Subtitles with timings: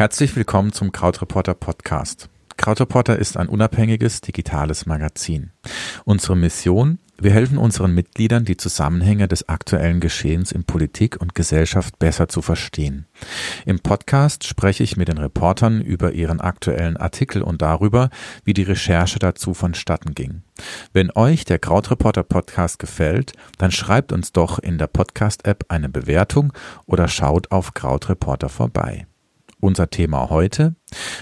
[0.00, 2.30] Herzlich willkommen zum Krautreporter Podcast.
[2.56, 5.50] Krautreporter ist ein unabhängiges digitales Magazin.
[6.06, 11.98] Unsere Mission, wir helfen unseren Mitgliedern, die Zusammenhänge des aktuellen Geschehens in Politik und Gesellschaft
[11.98, 13.08] besser zu verstehen.
[13.66, 18.08] Im Podcast spreche ich mit den Reportern über ihren aktuellen Artikel und darüber,
[18.42, 20.44] wie die Recherche dazu vonstatten ging.
[20.94, 26.54] Wenn euch der Krautreporter Podcast gefällt, dann schreibt uns doch in der Podcast-App eine Bewertung
[26.86, 29.06] oder schaut auf Krautreporter vorbei.
[29.60, 30.74] Unser Thema heute,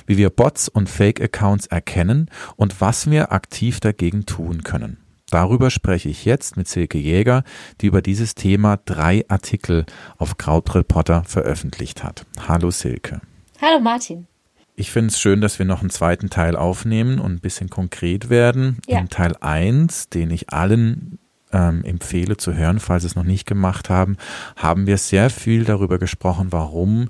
[0.06, 4.98] wie wir Bots und Fake-Accounts erkennen und was wir aktiv dagegen tun können.
[5.30, 7.45] Darüber spreche ich jetzt mit Silke Jäger,
[7.80, 9.84] die über dieses Thema drei Artikel
[10.16, 12.24] auf Krautreporter veröffentlicht hat.
[12.48, 13.20] Hallo Silke.
[13.61, 14.27] Hallo Martin.
[14.75, 18.30] Ich finde es schön, dass wir noch einen zweiten Teil aufnehmen und ein bisschen konkret
[18.30, 18.78] werden.
[18.86, 19.00] Ja.
[19.00, 21.19] In Teil 1, den ich allen
[21.52, 24.16] ähm, empfehle zu hören, falls sie es noch nicht gemacht haben,
[24.56, 27.08] haben wir sehr viel darüber gesprochen, warum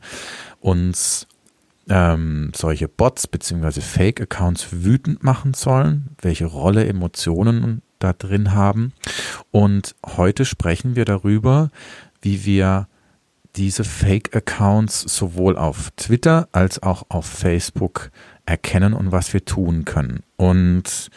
[0.60, 1.26] uns
[1.88, 3.80] ähm, solche Bots bzw.
[3.80, 8.92] Fake-Accounts wütend machen sollen, welche Rolle Emotionen da drin haben.
[9.50, 11.70] Und heute sprechen wir darüber,
[12.20, 12.88] wie wir
[13.56, 18.10] diese Fake-Accounts sowohl auf Twitter als auch auf Facebook
[18.46, 20.20] erkennen und was wir tun können.
[20.36, 21.10] Und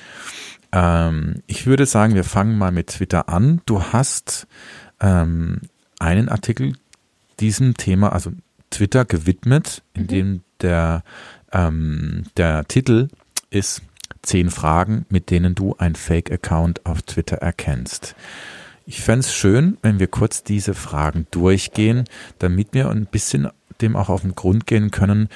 [0.72, 3.62] ähm, ich würde sagen, wir fangen mal mit Twitter an.
[3.66, 4.48] Du hast
[5.00, 5.62] ähm,
[6.00, 6.74] einen Artikel
[7.40, 8.32] diesem Thema, also
[8.72, 10.08] Twitter gewidmet, in mhm.
[10.08, 11.04] dem der,
[11.52, 13.10] ähm, der Titel
[13.50, 13.82] ist
[14.22, 18.16] zehn Fragen, mit denen du ein Fake-Account auf Twitter erkennst.
[18.86, 22.06] Ich fände es schön, wenn wir kurz diese Fragen durchgehen,
[22.40, 23.48] damit wir ein bisschen
[23.82, 25.30] dem auch auf den Grund gehen können,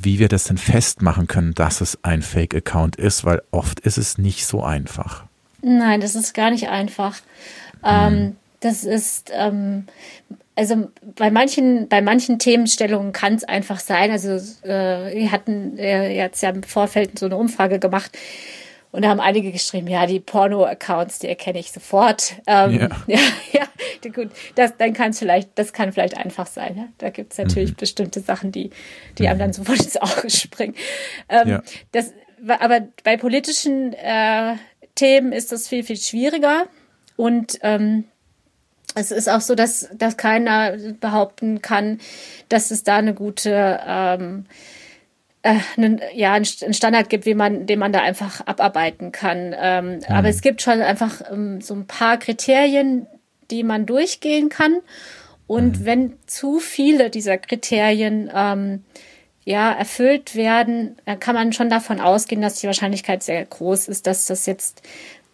[0.00, 4.18] wie wir das denn festmachen können, dass es ein Fake-Account ist, weil oft ist es
[4.18, 5.24] nicht so einfach.
[5.62, 7.16] Nein, das ist gar nicht einfach.
[7.84, 8.36] Ähm, hm.
[8.60, 9.86] Das ist, ähm,
[10.56, 14.10] also bei manchen, bei manchen Themenstellungen kann es einfach sein.
[14.10, 14.30] Also
[14.66, 18.16] äh, wir hatten äh, jetzt ja im Vorfeld so eine Umfrage gemacht
[18.90, 22.34] und da haben einige geschrieben, ja, die Porno-Accounts, die erkenne ich sofort.
[22.46, 22.88] Ähm, ja.
[23.06, 23.18] ja,
[23.52, 26.76] ja, gut, das, dann kann es vielleicht, das kann vielleicht einfach sein.
[26.76, 26.88] Ja?
[26.96, 27.76] Da gibt es natürlich mhm.
[27.76, 28.70] bestimmte Sachen, die,
[29.18, 29.28] die mhm.
[29.28, 30.74] einem dann sofort ins Auge springen.
[31.28, 31.62] Ähm, ja.
[31.92, 32.14] das,
[32.48, 34.56] aber bei politischen äh,
[34.94, 36.64] Themen ist das viel, viel schwieriger.
[37.16, 38.04] Und ähm,
[38.94, 42.00] es ist auch so, dass, dass keiner behaupten kann,
[42.48, 44.46] dass es da eine gute ähm,
[45.42, 49.54] äh, einen, ja, einen Standard gibt, wie man, den man da einfach abarbeiten kann.
[49.58, 50.02] Ähm, mhm.
[50.08, 53.06] Aber es gibt schon einfach ähm, so ein paar Kriterien,
[53.50, 54.78] die man durchgehen kann.
[55.46, 55.84] Und mhm.
[55.84, 58.84] wenn zu viele dieser Kriterien ähm,
[59.44, 64.06] ja, erfüllt werden, dann kann man schon davon ausgehen, dass die Wahrscheinlichkeit sehr groß ist,
[64.06, 64.82] dass das jetzt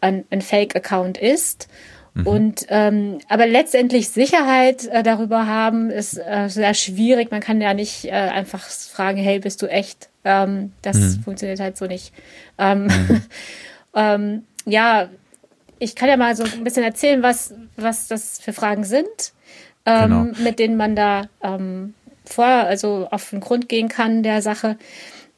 [0.00, 1.68] ein, ein Fake-Account ist.
[2.14, 2.26] Mhm.
[2.26, 7.32] Und ähm, aber letztendlich Sicherheit äh, darüber haben ist äh, sehr schwierig.
[7.32, 10.08] Man kann ja nicht äh, einfach fragen, hey, bist du echt?
[10.24, 11.22] Ähm, das mhm.
[11.24, 12.14] funktioniert halt so nicht.
[12.56, 13.22] Ähm, mhm.
[13.94, 15.08] ähm, ja,
[15.80, 19.32] ich kann ja mal so ein bisschen erzählen, was, was das für Fragen sind,
[19.84, 20.42] ähm, genau.
[20.42, 21.94] mit denen man da ähm,
[22.24, 24.78] vor, also auf den Grund gehen kann der Sache.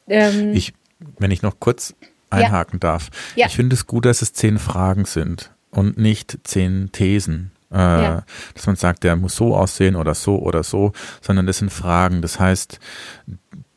[0.05, 0.73] Ich,
[1.17, 1.95] wenn ich noch kurz
[2.29, 2.79] einhaken ja.
[2.79, 3.09] darf.
[3.35, 3.47] Ja.
[3.47, 7.51] Ich finde es gut, dass es zehn Fragen sind und nicht zehn Thesen.
[7.71, 8.23] Äh, ja.
[8.55, 12.23] Dass man sagt, der muss so aussehen oder so oder so, sondern das sind Fragen.
[12.23, 12.79] Das heißt,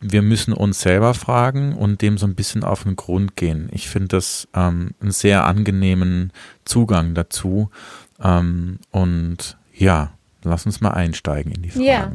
[0.00, 3.68] wir müssen uns selber fragen und dem so ein bisschen auf den Grund gehen.
[3.72, 6.32] Ich finde das ähm, einen sehr angenehmen
[6.64, 7.70] Zugang dazu.
[8.18, 11.84] Ähm, und ja, lass uns mal einsteigen in die Fragen.
[11.84, 12.12] Ja.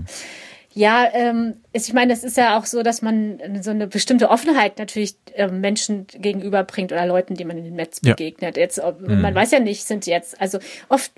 [0.77, 4.77] Ja, ähm, ich meine, es ist ja auch so, dass man so eine bestimmte Offenheit
[4.77, 8.57] natürlich äh, Menschen gegenüberbringt oder Leuten, die man in dem Netz begegnet.
[8.57, 8.63] Ja.
[8.63, 9.21] Jetzt, mhm.
[9.21, 10.59] man weiß ja nicht, sind jetzt, also
[10.89, 11.13] oft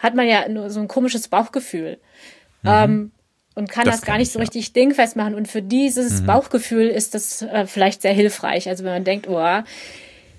[0.00, 1.98] hat man ja nur so ein komisches Bauchgefühl.
[2.62, 2.68] Mhm.
[2.68, 3.12] Ähm,
[3.54, 4.72] und kann das, das gar nicht ich, so richtig ja.
[4.74, 5.36] dingfest machen.
[5.36, 6.26] Und für dieses mhm.
[6.26, 8.68] Bauchgefühl ist das äh, vielleicht sehr hilfreich.
[8.68, 9.62] Also wenn man denkt, oh,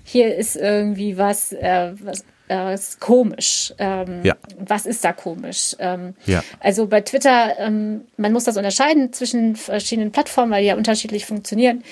[0.04, 3.72] hier ist irgendwie was, äh, was äh, ist komisch.
[3.78, 4.36] Ähm, ja.
[4.58, 5.76] Was ist da komisch?
[5.78, 6.42] Ähm, ja.
[6.58, 11.26] Also bei Twitter, ähm, man muss das unterscheiden zwischen verschiedenen Plattformen, weil die ja unterschiedlich
[11.26, 11.84] funktionieren.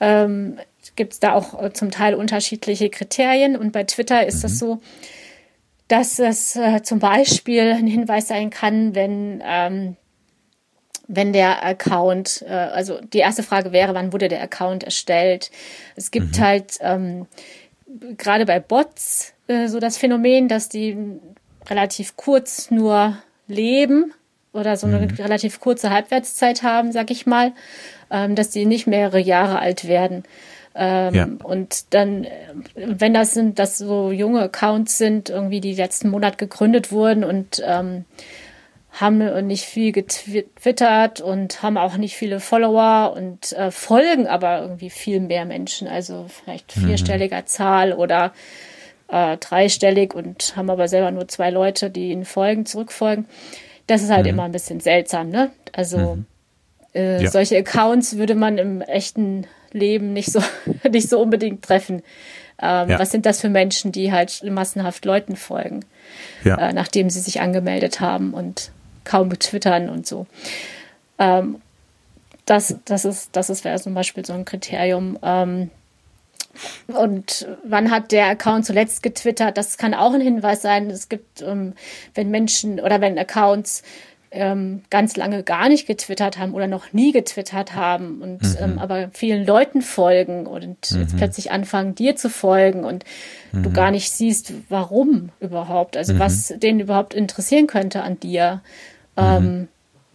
[0.00, 0.58] Ähm,
[0.96, 3.56] Gibt es da auch äh, zum Teil unterschiedliche Kriterien.
[3.56, 4.42] Und bei Twitter ist mhm.
[4.42, 4.80] das so,
[5.88, 9.96] dass es äh, zum Beispiel ein Hinweis sein kann, wenn ähm,
[11.06, 15.50] wenn der Account, äh, also die erste Frage wäre, wann wurde der Account erstellt?
[15.96, 16.40] Es gibt mhm.
[16.40, 17.26] halt ähm,
[18.16, 20.96] gerade bei Bots äh, so das Phänomen, dass die
[21.68, 24.12] relativ kurz nur leben
[24.52, 25.14] oder so eine mhm.
[25.18, 27.52] relativ kurze Halbwertszeit haben, sag ich mal,
[28.10, 30.24] ähm, dass die nicht mehrere Jahre alt werden.
[30.76, 31.28] Ähm, ja.
[31.42, 32.30] Und dann, äh,
[32.74, 37.62] wenn das sind, dass so junge Accounts sind, irgendwie die letzten Monat gegründet wurden und
[37.64, 38.04] ähm,
[38.92, 44.90] haben nicht viel getwittert und haben auch nicht viele Follower und äh, folgen aber irgendwie
[44.90, 46.86] viel mehr Menschen, also vielleicht mhm.
[46.86, 47.46] vierstelliger mhm.
[47.46, 48.32] Zahl oder
[49.14, 53.26] äh, dreistellig und haben aber selber nur zwei Leute, die ihnen folgen, zurückfolgen.
[53.86, 54.30] Das ist halt mhm.
[54.30, 55.52] immer ein bisschen seltsam, ne?
[55.72, 56.26] Also mhm.
[56.94, 57.30] äh, ja.
[57.30, 60.42] solche Accounts würde man im echten Leben nicht so
[60.90, 62.02] nicht so unbedingt treffen.
[62.60, 62.98] Ähm, ja.
[62.98, 65.84] Was sind das für Menschen, die halt massenhaft Leuten folgen,
[66.42, 66.56] ja.
[66.56, 68.72] äh, nachdem sie sich angemeldet haben und
[69.04, 70.26] kaum twittern und so.
[71.20, 71.60] Ähm,
[72.46, 75.18] das, das ist, das ist wäre zum Beispiel so ein Kriterium.
[75.22, 75.70] Ähm,
[76.86, 79.56] und wann hat der Account zuletzt getwittert?
[79.56, 80.90] Das kann auch ein Hinweis sein.
[80.90, 81.74] Es gibt, ähm,
[82.14, 83.82] wenn Menschen oder wenn Accounts
[84.34, 88.56] ähm, ganz lange gar nicht getwittert haben oder noch nie getwittert haben und mhm.
[88.58, 91.00] ähm, aber vielen Leuten folgen und mhm.
[91.00, 93.04] jetzt plötzlich anfangen, dir zu folgen und
[93.52, 93.62] mhm.
[93.62, 96.60] du gar nicht siehst, warum überhaupt, also was mhm.
[96.60, 98.60] denen überhaupt interessieren könnte an dir.
[99.16, 99.68] Ähm, mhm.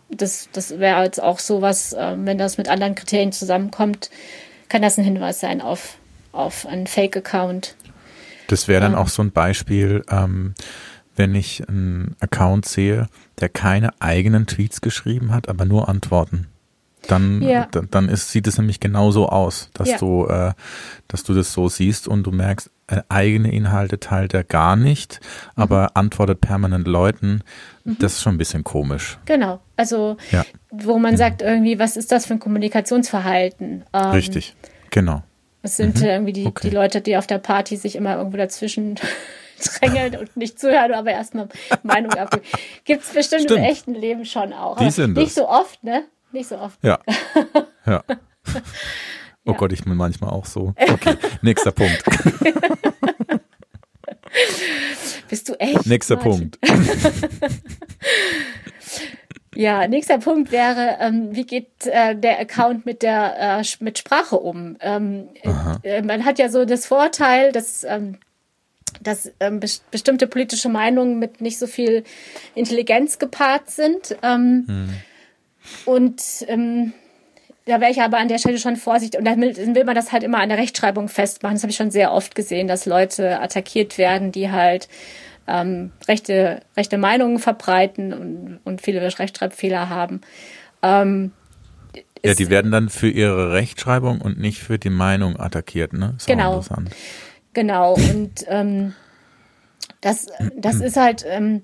[0.09, 4.09] das das wäre jetzt auch so was, äh, wenn das mit anderen Kriterien zusammenkommt,
[4.67, 5.97] kann das ein Hinweis sein auf,
[6.31, 7.75] auf einen Fake-Account.
[8.47, 8.97] Das wäre dann ähm.
[8.97, 10.53] auch so ein Beispiel, ähm,
[11.15, 13.07] wenn ich einen Account sehe,
[13.39, 16.47] der keine eigenen Tweets geschrieben hat, aber nur Antworten.
[17.07, 17.67] Dann, ja.
[17.71, 19.97] dann, dann ist, sieht es nämlich genauso aus, dass ja.
[19.97, 20.53] du, äh,
[21.07, 25.19] dass du das so siehst und du merkst, äh, eigene Inhalte teilt er gar nicht,
[25.21, 25.63] mhm.
[25.63, 27.41] aber antwortet permanent Leuten.
[27.83, 27.97] Mhm.
[27.99, 29.17] Das ist schon ein bisschen komisch.
[29.25, 29.59] Genau.
[29.75, 30.45] Also, ja.
[30.71, 31.17] wo man mhm.
[31.17, 33.85] sagt irgendwie, was ist das für ein Kommunikationsverhalten?
[33.93, 34.55] Ähm, Richtig.
[34.91, 35.23] Genau.
[35.61, 36.05] Es sind mhm.
[36.05, 36.69] irgendwie die, okay.
[36.69, 38.95] die Leute, die auf der Party sich immer irgendwo dazwischen
[39.79, 41.49] drängeln und nicht zuhören, aber erstmal
[41.83, 42.45] Meinung abgeben.
[42.85, 43.59] Gibt es bestimmt Stimmt.
[43.59, 44.77] im echten Leben schon auch.
[44.77, 45.35] Die sind nicht das.
[45.35, 46.05] so oft, ne?
[46.31, 46.79] Nicht so oft.
[46.83, 46.99] Ja.
[47.85, 48.03] Ja.
[49.45, 49.53] Oh ja.
[49.53, 50.75] Gott, ich bin manchmal auch so.
[50.77, 52.03] Okay, nächster Punkt.
[55.27, 55.87] Bist du echt?
[55.87, 56.51] Nächster Martin?
[56.51, 56.59] Punkt.
[59.59, 64.37] Ja, nächster Punkt wäre, ähm, wie geht äh, der Account mit der äh, mit Sprache
[64.37, 64.77] um?
[64.79, 65.27] Ähm,
[65.83, 68.19] äh, man hat ja so das Vorteil, dass ähm,
[69.01, 72.05] dass ähm, be bestimmte politische Meinungen mit nicht so viel
[72.55, 74.15] Intelligenz gepaart sind.
[74.23, 74.89] Ähm, hm.
[75.83, 76.93] Und ähm,
[77.65, 79.19] da wäre ich aber an der Stelle schon vorsichtig.
[79.19, 81.57] Und dann will, will, man das halt immer an der Rechtschreibung festmachen.
[81.57, 84.87] Das habe ich schon sehr oft gesehen, dass Leute attackiert werden, die halt
[85.49, 90.21] ähm, rechte, rechte Meinungen verbreiten und, und viele Rechtschreibfehler haben.
[90.81, 91.31] Ähm,
[92.23, 96.15] ja, die werden dann für ihre Rechtschreibung und nicht für die Meinung attackiert, ne?
[96.17, 96.63] Ist genau.
[97.53, 97.93] Genau.
[97.93, 98.93] Und ähm,
[100.01, 101.63] das, das ist halt, ähm,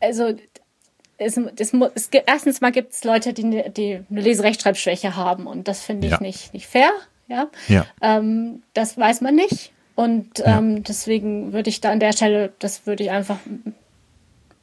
[0.00, 0.34] also
[1.16, 5.68] es, es, es, erstens mal gibt es Leute, die, ne, die eine Leserechtschreibschwäche haben und
[5.68, 6.20] das finde ich ja.
[6.20, 6.90] nicht, nicht fair.
[7.26, 7.48] Ja.
[7.68, 7.86] ja.
[8.02, 9.72] Ähm, das weiß man nicht.
[9.94, 10.58] Und ja.
[10.58, 13.38] ähm, deswegen würde ich da an der Stelle, das würde ich einfach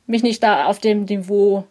[0.05, 1.65] mich nicht da auf dem Niveau,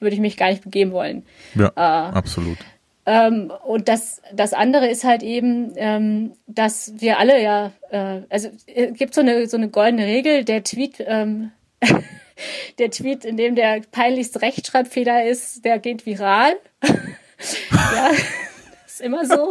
[0.00, 1.24] würde ich mich gar nicht begeben wollen.
[1.54, 2.58] Ja, äh, absolut.
[3.06, 8.48] Ähm, und das, das andere ist halt eben, ähm, dass wir alle ja, äh, also
[8.66, 11.52] es gibt so eine, so eine goldene Regel, der Tweet, ähm,
[12.78, 16.54] der Tweet, in dem der peinlichste Rechtschreibfehler ist, der geht viral.
[16.82, 18.10] ja,
[18.86, 19.50] ist immer so.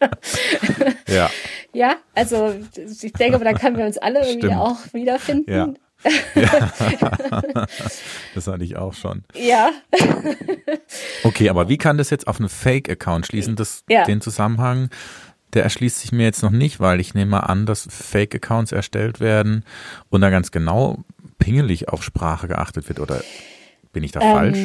[1.08, 1.30] ja.
[1.72, 4.60] Ja, also ich denke, da können wir uns alle irgendwie Stimmt.
[4.60, 5.50] auch wiederfinden.
[5.50, 5.74] Ja.
[6.34, 6.72] ja.
[8.34, 9.24] das hatte ich auch schon.
[9.34, 9.70] Ja.
[11.24, 14.04] okay, aber wie kann das jetzt auf einen Fake-Account schließen, das, ja.
[14.04, 14.90] den Zusammenhang?
[15.54, 19.64] Der erschließt sich mir jetzt noch nicht, weil ich nehme an, dass Fake-Accounts erstellt werden
[20.10, 21.04] und da ganz genau
[21.38, 23.00] pingelig auf Sprache geachtet wird.
[23.00, 23.22] Oder
[23.92, 24.58] bin ich da ähm, falsch?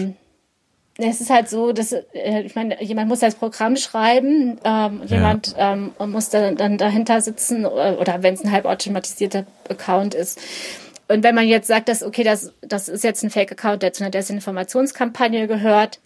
[0.97, 5.55] Es ist halt so, dass äh, ich meine, jemand muss das Programm schreiben, ähm, jemand
[5.57, 5.73] ja.
[5.73, 10.39] ähm, muss dann, dann dahinter sitzen oder, oder wenn es ein halbautomatisierter Account ist.
[11.07, 14.03] Und wenn man jetzt sagt, dass okay, das das ist jetzt ein Fake-Account, der zu
[14.03, 15.99] einer Desinformationskampagne gehört,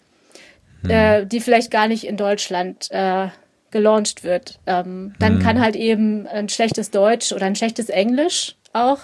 [0.82, 0.90] hm.
[0.90, 3.28] äh, die vielleicht gar nicht in Deutschland äh,
[3.70, 5.42] gelauncht wird, ähm, dann hm.
[5.42, 9.00] kann halt eben ein schlechtes Deutsch oder ein schlechtes Englisch auch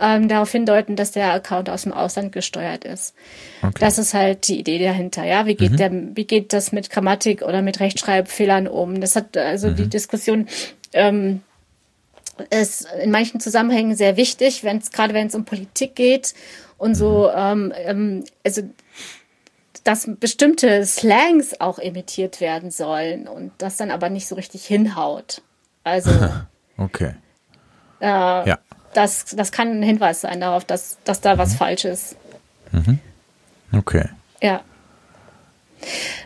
[0.00, 3.14] ähm, darauf hindeuten, dass der Account aus dem Ausland gesteuert ist.
[3.62, 3.74] Okay.
[3.80, 5.24] Das ist halt die Idee dahinter.
[5.24, 5.76] Ja, wie geht mhm.
[5.76, 9.00] der, wie geht das mit Grammatik oder mit Rechtschreibfehlern um?
[9.00, 9.76] Das hat also mhm.
[9.76, 10.46] die Diskussion
[10.92, 11.42] ähm,
[12.50, 16.34] ist in manchen Zusammenhängen sehr wichtig, wenn es gerade wenn es um Politik geht
[16.76, 17.30] und so.
[17.34, 17.34] Mhm.
[17.36, 18.62] Ähm, ähm, also
[19.84, 25.42] dass bestimmte Slangs auch imitiert werden sollen und das dann aber nicht so richtig hinhaut.
[25.82, 26.10] Also
[26.76, 27.14] okay.
[28.00, 28.06] Äh,
[28.48, 28.58] ja
[28.94, 31.56] das, das kann ein Hinweis sein darauf, dass, dass da was mhm.
[31.56, 32.16] falsch ist.
[32.72, 32.98] Mhm.
[33.72, 34.08] Okay.
[34.42, 34.62] Ja.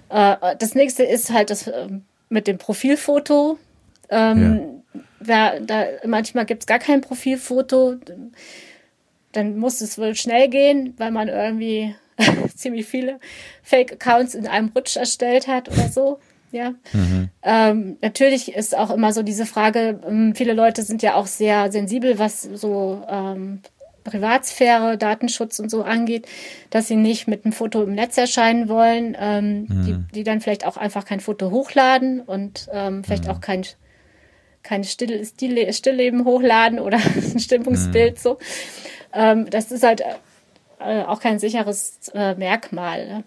[0.09, 1.89] Äh, das nächste ist halt das äh,
[2.29, 3.59] mit dem Profilfoto.
[4.11, 5.01] Ähm, ja.
[5.21, 7.97] wer, da, manchmal gibt es gar kein Profilfoto.
[9.33, 11.95] Dann muss es wohl schnell gehen, weil man irgendwie
[12.57, 13.19] ziemlich viele
[13.63, 16.19] Fake-Accounts in einem Rutsch erstellt hat oder so.
[16.53, 16.75] Ja.
[16.93, 17.31] Mhm.
[17.43, 21.73] Ähm, natürlich ist auch immer so diese Frage, ähm, viele Leute sind ja auch sehr
[21.73, 23.61] sensibel, was so ähm,
[24.05, 26.27] Privatsphäre, Datenschutz und so angeht,
[26.71, 29.85] dass sie nicht mit einem Foto im Netz erscheinen wollen, ähm, mhm.
[29.85, 33.31] die, die dann vielleicht auch einfach kein Foto hochladen und ähm, vielleicht mhm.
[33.31, 33.65] auch kein
[34.63, 38.21] kein Still, Still, Stillleben hochladen oder ein Stimmungsbild mhm.
[38.21, 38.39] so.
[39.13, 40.03] Ähm, das ist halt
[40.79, 43.07] äh, auch kein sicheres äh, Merkmal.
[43.07, 43.25] Ne?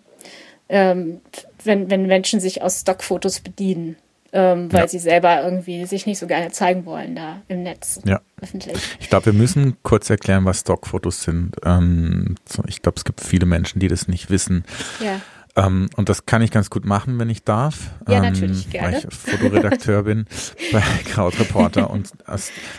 [1.65, 3.98] Wenn, wenn Menschen sich aus Stockfotos bedienen
[4.36, 4.88] ähm, weil ja.
[4.89, 8.01] sie selber irgendwie sich nicht so gerne zeigen wollen da im Netz.
[8.03, 8.19] Ja.
[8.41, 8.77] Öffentlich.
[9.00, 11.55] Ich glaube, wir müssen kurz erklären, was Stockfotos sind.
[11.63, 12.36] Ähm,
[12.67, 14.65] ich glaube, es gibt viele Menschen, die das nicht wissen.
[15.00, 15.22] Ja.
[15.57, 17.91] Um, ähm, und das kann ich ganz gut machen, wenn ich darf.
[18.10, 18.98] Ja, ähm, natürlich, gerne.
[18.98, 20.25] Weil ich Fotoredakteur bin
[20.74, 21.89] bei Krautreporter.
[21.89, 22.12] Und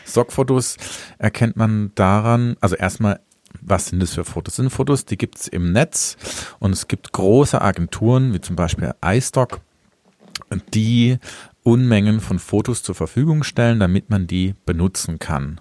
[0.07, 0.77] Stockfotos
[1.17, 3.21] erkennt man daran, also erstmal,
[3.63, 4.57] was sind das für Fotos?
[4.57, 6.17] Sind Fotos, die gibt es im Netz
[6.59, 9.61] und es gibt große Agenturen, wie zum Beispiel iStock,
[10.75, 11.19] die
[11.63, 15.61] Unmengen von Fotos zur Verfügung stellen, damit man die benutzen kann.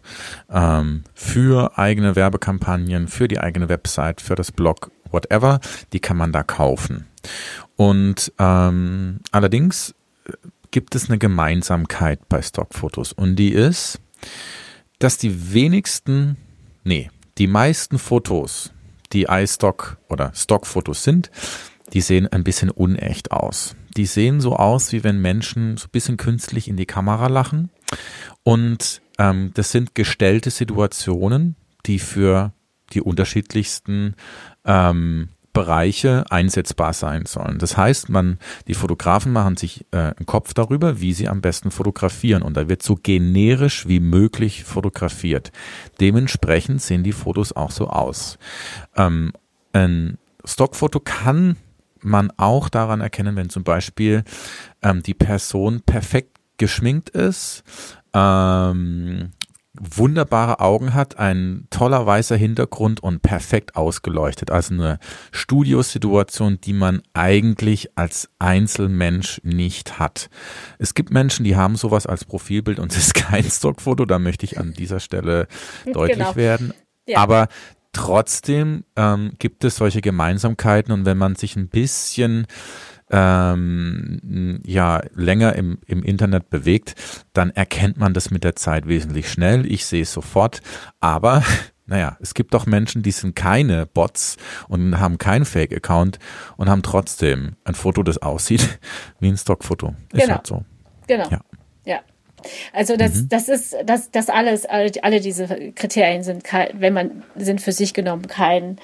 [0.51, 5.59] Ähm, für eigene Werbekampagnen, für die eigene Website, für das Blog, whatever,
[5.93, 7.07] die kann man da kaufen.
[7.75, 10.33] Und ähm, allerdings äh,
[10.69, 13.99] gibt es eine Gemeinsamkeit bei Stockfotos und die ist,
[14.99, 16.37] dass die wenigsten,
[16.83, 18.71] nee, die meisten Fotos,
[19.13, 21.31] die iStock oder Stockfotos sind,
[21.93, 23.75] die sehen ein bisschen unecht aus.
[23.95, 27.69] Die sehen so aus, wie wenn Menschen so ein bisschen künstlich in die Kamera lachen.
[28.43, 32.53] Und ähm, das sind gestellte Situationen, die für
[32.93, 34.15] die unterschiedlichsten
[34.65, 37.57] ähm, Bereiche einsetzbar sein sollen.
[37.57, 41.71] Das heißt, man, die Fotografen machen sich äh, einen Kopf darüber, wie sie am besten
[41.71, 45.51] fotografieren und da wird so generisch wie möglich fotografiert.
[45.99, 48.37] Dementsprechend sehen die Fotos auch so aus.
[48.97, 49.31] Ähm,
[49.71, 51.55] ein Stockfoto kann
[52.01, 54.25] man auch daran erkennen, wenn zum Beispiel
[54.83, 57.63] ähm, die Person perfekt geschminkt ist,
[58.13, 59.31] ähm,
[59.79, 64.51] wunderbare Augen hat, ein toller weißer Hintergrund und perfekt ausgeleuchtet.
[64.51, 64.99] Also eine
[65.31, 70.29] Studiosituation, die man eigentlich als Einzelmensch nicht hat.
[70.79, 74.05] Es gibt Menschen, die haben sowas als Profilbild und es ist kein Stockfoto.
[74.05, 75.47] Da möchte ich an dieser Stelle
[75.93, 76.35] deutlich genau.
[76.35, 76.73] werden.
[77.07, 77.19] Ja.
[77.19, 77.47] Aber
[77.95, 82.45] Trotzdem ähm, gibt es solche Gemeinsamkeiten und wenn man sich ein bisschen
[83.11, 86.95] ähm, ja länger im, im Internet bewegt,
[87.33, 89.65] dann erkennt man das mit der Zeit wesentlich schnell.
[89.71, 90.61] Ich sehe es sofort,
[90.99, 91.43] aber
[91.85, 96.19] naja, es gibt doch Menschen, die sind keine Bots und haben keinen Fake-Account
[96.57, 98.79] und haben trotzdem ein Foto, das aussieht
[99.19, 99.95] wie ein Stockfoto.
[100.11, 100.35] Ist genau.
[100.35, 100.65] halt so.
[101.07, 101.29] Genau.
[101.29, 101.41] Ja.
[101.85, 101.99] ja.
[102.73, 103.29] Also das, mhm.
[103.29, 107.71] das ist, das, das alles, alle, alle diese Kriterien sind, kein, wenn man, sind für
[107.71, 108.77] sich genommen kein,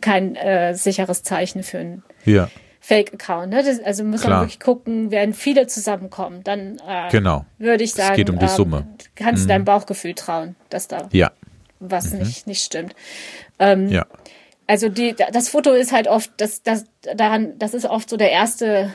[0.00, 2.48] kein äh, sicheres Zeichen für ein ja.
[2.80, 3.50] Fake-Account.
[3.50, 3.62] Ne?
[3.62, 4.38] Das, also muss Klar.
[4.38, 7.44] man wirklich gucken, werden viele zusammenkommen, dann äh, genau.
[7.58, 8.86] würde ich sagen, es geht um die ähm, Summe.
[9.14, 9.48] kannst du mhm.
[9.48, 11.30] deinem Bauchgefühl trauen, dass da ja.
[11.78, 12.20] was mhm.
[12.20, 12.94] nicht, nicht stimmt.
[13.58, 14.06] Ähm, ja.
[14.66, 16.84] Also die, das Foto ist halt oft, das, das,
[17.16, 18.90] daran, das ist oft so der erste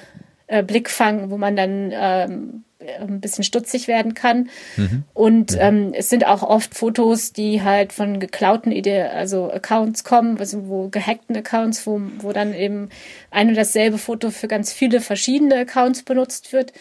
[0.48, 2.64] äh, Blickfang, wo man dann ähm,
[3.00, 4.50] ein bisschen stutzig werden kann.
[4.78, 5.04] Mhm.
[5.14, 5.60] Und mhm.
[5.60, 10.68] ähm, es sind auch oft Fotos, die halt von geklauten Ide also Accounts kommen, also
[10.68, 12.90] wo gehackten Accounts, wo, wo dann eben
[13.32, 16.74] ein und dasselbe Foto für ganz viele verschiedene Accounts benutzt wird.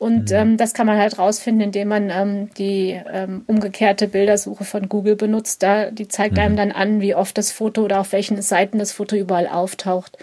[0.00, 0.36] Und mhm.
[0.36, 5.14] ähm, das kann man halt rausfinden, indem man ähm, die ähm, umgekehrte Bildersuche von Google
[5.14, 5.62] benutzt.
[5.62, 6.56] Da, die zeigt einem mhm.
[6.56, 10.16] dann an, wie oft das Foto oder auf welchen Seiten das Foto überall auftaucht.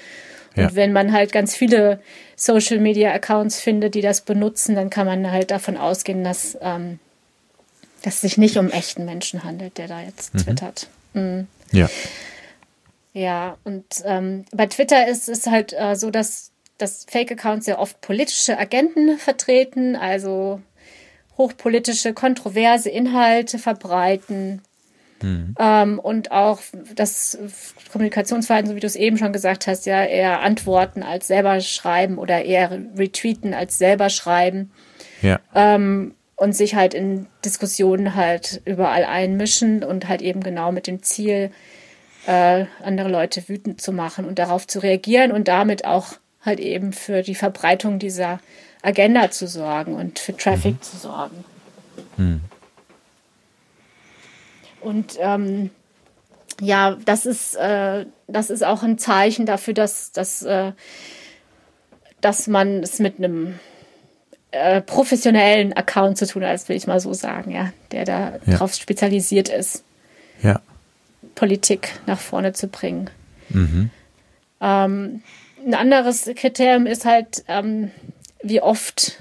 [0.57, 0.75] Und ja.
[0.75, 1.99] wenn man halt ganz viele
[2.35, 6.99] Social Media Accounts findet, die das benutzen, dann kann man halt davon ausgehen, dass, ähm,
[8.01, 10.39] dass es sich nicht um echten Menschen handelt, der da jetzt mhm.
[10.39, 10.87] twittert.
[11.13, 11.47] Mhm.
[11.71, 11.89] Ja.
[13.13, 17.99] Ja, und ähm, bei Twitter ist es halt äh, so, dass, dass Fake-Accounts sehr oft
[18.01, 20.61] politische Agenten vertreten, also
[21.37, 24.61] hochpolitische, kontroverse Inhalte verbreiten
[25.21, 25.55] Mhm.
[25.59, 26.59] Ähm, und auch
[26.95, 27.37] das
[27.91, 32.17] Kommunikationsverhalten, so wie du es eben schon gesagt hast, ja eher antworten als selber schreiben
[32.17, 34.71] oder eher retweeten als selber schreiben.
[35.21, 35.39] Ja.
[35.55, 41.01] Ähm, und sich halt in Diskussionen halt überall einmischen und halt eben genau mit dem
[41.01, 41.51] Ziel,
[42.27, 46.13] äh, andere Leute wütend zu machen und darauf zu reagieren und damit auch
[46.45, 48.39] halt eben für die Verbreitung dieser
[48.83, 50.81] Agenda zu sorgen und für Traffic mhm.
[50.81, 51.43] zu sorgen.
[52.17, 52.41] Mhm.
[54.81, 55.69] Und ähm,
[56.61, 60.71] ja, das ist, äh, das ist auch ein Zeichen dafür, dass, dass, äh,
[62.21, 63.59] dass man es mit einem
[64.51, 68.57] äh, professionellen Account zu tun hat, will ich mal so sagen, ja, der da ja.
[68.57, 69.83] drauf spezialisiert ist,
[70.41, 70.61] ja.
[71.35, 73.09] Politik nach vorne zu bringen.
[73.49, 73.89] Mhm.
[74.61, 75.21] Ähm,
[75.65, 77.91] ein anderes Kriterium ist halt, ähm,
[78.41, 79.17] wie oft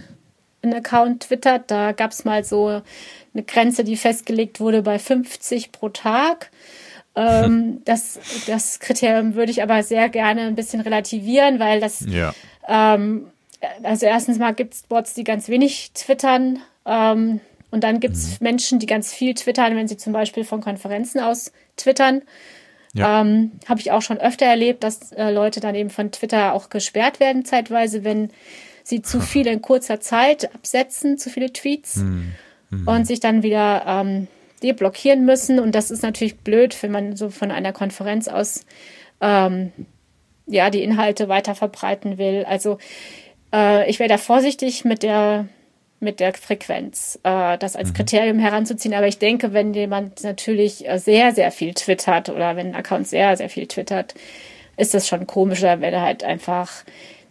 [0.67, 1.71] ein Account twittert.
[1.71, 2.83] Da gab es mal so
[3.35, 6.51] eine Grenze, die festgelegt wurde bei 50 pro Tag.
[7.15, 12.35] Ähm, das, das Kriterium würde ich aber sehr gerne ein bisschen relativieren, weil das, ja.
[12.69, 13.27] ähm,
[13.83, 16.61] also erstens mal gibt es Bots, die ganz wenig twittern.
[16.85, 18.45] Ähm, und dann gibt es mhm.
[18.45, 22.23] Menschen, die ganz viel twittern, wenn sie zum Beispiel von Konferenzen aus twittern.
[22.95, 23.21] Ja.
[23.21, 26.71] Ähm, Habe ich auch schon öfter erlebt, dass äh, Leute dann eben von Twitter auch
[26.71, 28.31] gesperrt werden, zeitweise, wenn
[28.87, 32.35] sie zu viel in kurzer Zeit absetzen, zu viele Tweets mhm.
[32.71, 32.87] Mhm.
[32.87, 34.29] und sich dann wieder ähm,
[34.63, 35.59] deblockieren müssen.
[35.59, 38.65] Und das ist natürlich blöd, wenn man so von einer Konferenz aus
[39.21, 39.73] ähm,
[40.47, 42.45] ja die Inhalte weiter verbreiten will.
[42.49, 42.79] Also
[43.53, 45.49] äh, ich wäre da vorsichtig mit der
[45.99, 47.95] mit der Frequenz, äh, das als mhm.
[47.95, 48.95] Kriterium heranzuziehen.
[48.95, 53.09] Aber ich denke, wenn jemand natürlich äh, sehr, sehr viel twittert oder wenn ein Account
[53.09, 54.15] sehr, sehr viel twittert,
[54.77, 56.85] ist das schon komischer, wenn er halt einfach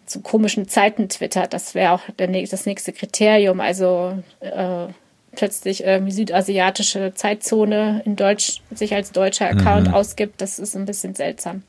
[0.06, 1.54] zu komischen Zeiten twittert.
[1.54, 3.60] Das wäre auch der, das nächste Kriterium.
[3.60, 4.88] Also äh,
[5.36, 9.94] plötzlich irgendwie südasiatische Zeitzone in Deutsch sich als deutscher Account mhm.
[9.94, 11.64] ausgibt, das ist ein bisschen seltsam.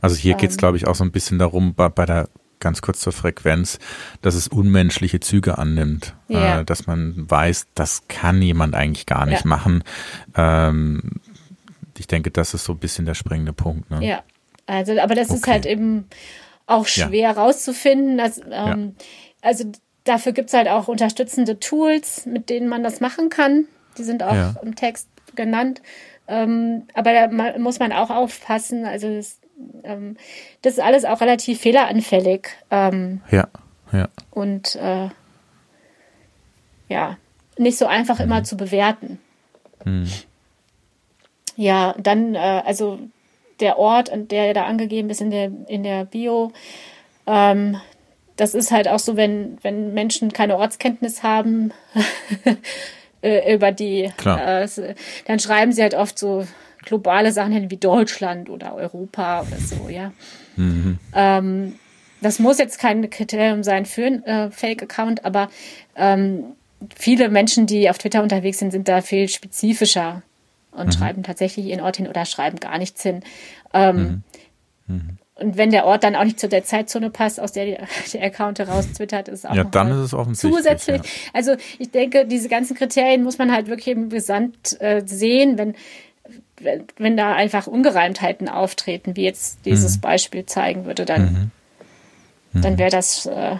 [0.00, 2.28] Also hier ähm, geht es, glaube ich, auch so ein bisschen darum, bei, bei der
[2.60, 3.78] ganz kurz zur Frequenz,
[4.22, 6.60] dass es unmenschliche Züge annimmt, ja.
[6.60, 9.48] äh, dass man weiß, das kann jemand eigentlich gar nicht ja.
[9.48, 9.84] machen.
[10.36, 11.20] Ähm,
[11.96, 13.90] ich denke, das ist so ein bisschen der springende Punkt.
[13.90, 14.04] Ne?
[14.04, 14.22] Ja,
[14.66, 15.36] also, aber das okay.
[15.36, 16.06] ist halt eben
[16.68, 17.32] auch schwer ja.
[17.32, 18.18] rauszufinden.
[18.18, 18.94] Dass, ähm,
[19.42, 19.64] Also
[20.04, 23.66] dafür gibt es halt auch unterstützende Tools, mit denen man das machen kann.
[23.96, 25.82] Die sind auch im Text genannt.
[26.28, 28.84] Ähm, aber da muss man auch aufpassen.
[28.84, 29.38] Also das,
[29.82, 30.16] ähm,
[30.62, 32.48] das ist alles auch relativ fehleranfällig.
[32.70, 33.48] Ähm, ja,
[33.92, 34.08] ja.
[34.30, 35.08] Und äh,
[36.88, 37.16] ja,
[37.56, 38.24] nicht so einfach mhm.
[38.24, 39.18] immer zu bewerten.
[39.84, 40.10] Mhm.
[41.56, 43.00] Ja, dann, äh, also
[43.60, 46.52] der Ort, der da angegeben ist in der, in der Bio,
[47.26, 47.80] ähm,
[48.36, 51.72] das ist halt auch so, wenn, wenn Menschen keine Ortskenntnis haben
[53.22, 54.68] äh, über die, äh,
[55.26, 56.46] dann schreiben sie halt oft so
[56.84, 60.12] globale Sachen hin wie Deutschland oder Europa oder so, ja.
[60.56, 60.98] Mhm.
[61.14, 61.74] Ähm,
[62.20, 65.48] das muss jetzt kein Kriterium sein für einen äh, Fake-Account, aber
[65.96, 66.44] ähm,
[66.96, 70.22] viele Menschen, die auf Twitter unterwegs sind, sind da viel spezifischer
[70.72, 70.92] und mhm.
[70.92, 73.22] schreiben tatsächlich ihren Ort hin oder schreiben gar nichts hin.
[73.72, 74.22] Ähm,
[74.86, 74.94] mhm.
[74.94, 75.18] mhm.
[75.34, 78.58] Und wenn der Ort dann auch nicht zu der Zeitzone passt, aus der der Account
[78.58, 80.96] heraus twittert, ist es auch ja, dann ist es offensichtlich, zusätzlich.
[80.96, 81.30] Ja.
[81.32, 85.74] Also ich denke, diese ganzen Kriterien muss man halt wirklich im Gesamt äh, sehen, wenn
[86.60, 90.00] wenn, wenn da einfach Ungereimtheiten auftreten, wie jetzt dieses mhm.
[90.00, 91.50] Beispiel zeigen würde, dann, mhm.
[92.52, 92.62] Mhm.
[92.62, 93.56] dann wäre das äh,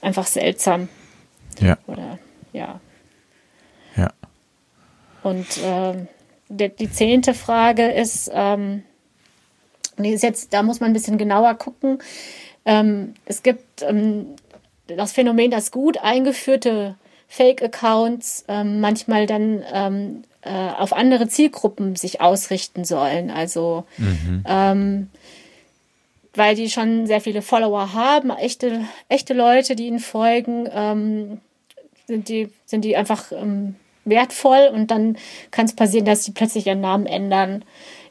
[0.00, 0.88] einfach seltsam.
[1.60, 1.78] Ja.
[1.86, 2.18] Oder
[2.52, 2.80] ja.
[3.96, 4.10] Ja.
[5.22, 6.08] Und ähm,
[6.48, 8.82] die, die zehnte Frage ist, ähm,
[9.98, 11.98] die ist jetzt, da muss man ein bisschen genauer gucken.
[12.64, 14.26] Ähm, es gibt ähm,
[14.86, 16.96] das Phänomen, dass gut eingeführte
[17.28, 23.30] Fake-Accounts ähm, manchmal dann ähm, äh, auf andere Zielgruppen sich ausrichten sollen.
[23.30, 24.44] Also mhm.
[24.46, 25.10] ähm,
[26.34, 31.40] weil die schon sehr viele Follower haben, echte, echte Leute, die ihnen folgen, ähm,
[32.06, 33.32] sind, die, sind die einfach
[34.04, 35.16] wertvoll und dann
[35.50, 37.64] kann es passieren, dass sie plötzlich ihren Namen ändern,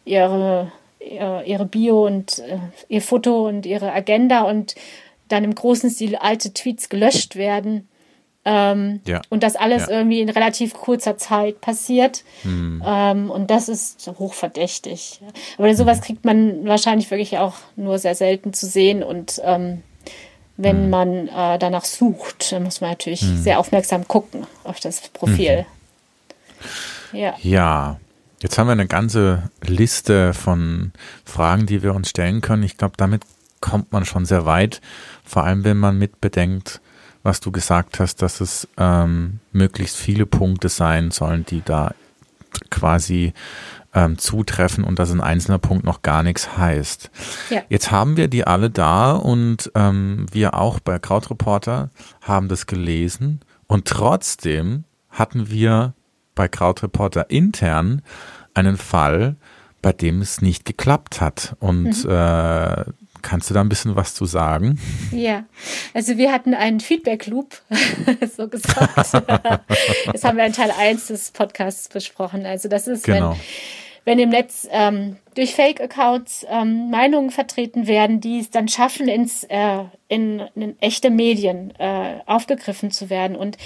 [0.05, 0.71] ihre,
[1.09, 4.75] ihre, ihre Bio und äh, ihr Foto und ihre Agenda und
[5.27, 7.87] dann im großen Stil alte Tweets gelöscht werden.
[8.43, 9.21] Ähm, ja.
[9.29, 9.97] Und das alles ja.
[9.97, 12.23] irgendwie in relativ kurzer Zeit passiert.
[12.41, 12.81] Hm.
[12.85, 15.21] Ähm, und das ist hochverdächtig.
[15.57, 16.03] Aber sowas hm.
[16.03, 19.03] kriegt man wahrscheinlich wirklich auch nur sehr selten zu sehen.
[19.03, 19.83] Und ähm,
[20.57, 20.89] wenn hm.
[20.89, 23.37] man äh, danach sucht, dann muss man natürlich hm.
[23.37, 25.65] sehr aufmerksam gucken auf das Profil.
[27.11, 27.19] Mhm.
[27.19, 27.35] Ja.
[27.41, 27.99] ja.
[28.41, 30.93] Jetzt haben wir eine ganze Liste von
[31.25, 32.63] Fragen, die wir uns stellen können.
[32.63, 33.23] Ich glaube, damit
[33.59, 34.81] kommt man schon sehr weit.
[35.23, 36.81] Vor allem, wenn man mitbedenkt,
[37.21, 41.93] was du gesagt hast, dass es ähm, möglichst viele Punkte sein sollen, die da
[42.71, 43.33] quasi
[43.93, 47.11] ähm, zutreffen und dass ein einzelner Punkt noch gar nichts heißt.
[47.51, 47.61] Ja.
[47.69, 53.41] Jetzt haben wir die alle da und ähm, wir auch bei Krautreporter haben das gelesen
[53.67, 55.93] und trotzdem hatten wir
[56.35, 58.01] bei Krautreporter intern
[58.53, 59.35] einen Fall,
[59.81, 61.55] bei dem es nicht geklappt hat.
[61.59, 62.11] Und mhm.
[62.11, 62.85] äh,
[63.21, 64.79] Kannst du da ein bisschen was zu sagen?
[65.11, 65.45] Ja,
[65.93, 67.61] also wir hatten einen Feedback-Loop,
[68.35, 68.97] so gesagt.
[70.11, 72.45] das haben wir in Teil 1 des Podcasts besprochen.
[72.45, 73.35] Also das ist, genau.
[74.03, 79.07] wenn, wenn im Netz ähm, durch Fake-Accounts ähm, Meinungen vertreten werden, die es dann schaffen,
[79.07, 83.35] ins, äh, in, in echte Medien äh, aufgegriffen zu werden.
[83.35, 83.57] Und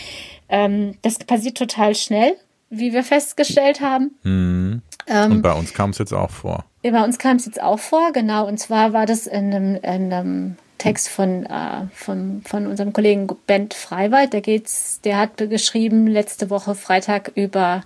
[0.49, 2.36] ähm, das passiert total schnell,
[2.69, 4.15] wie wir festgestellt haben.
[4.23, 4.82] Mhm.
[5.08, 6.65] Und bei uns kam es jetzt auch vor.
[6.82, 8.47] bei uns kam es jetzt auch vor, genau.
[8.47, 13.28] Und zwar war das in einem, in einem Text von, äh, von, von unserem Kollegen
[13.47, 14.34] Bent Freiwald.
[14.34, 17.84] Der geht's, der hat geschrieben letzte Woche Freitag über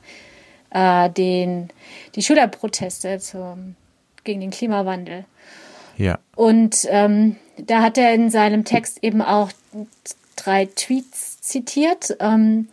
[0.72, 1.70] äh, den,
[2.15, 3.76] die Schülerproteste zum,
[4.24, 5.26] gegen den Klimawandel.
[5.98, 6.20] Ja.
[6.36, 9.52] Und ähm, da hat er in seinem Text eben auch
[10.38, 12.70] drei Tweets zitiert ähm,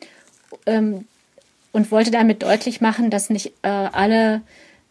[0.66, 1.07] ähm,
[1.77, 4.41] und wollte damit deutlich machen, dass nicht äh, alle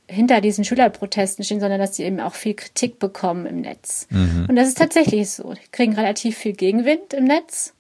[0.08, 4.06] hinter diesen Schülerprotesten stehen, sondern dass sie eben auch viel Kritik bekommen im Netz.
[4.12, 4.46] Mhm.
[4.48, 5.52] Und das ist tatsächlich so.
[5.56, 7.74] Die kriegen relativ viel Gegenwind im Netz.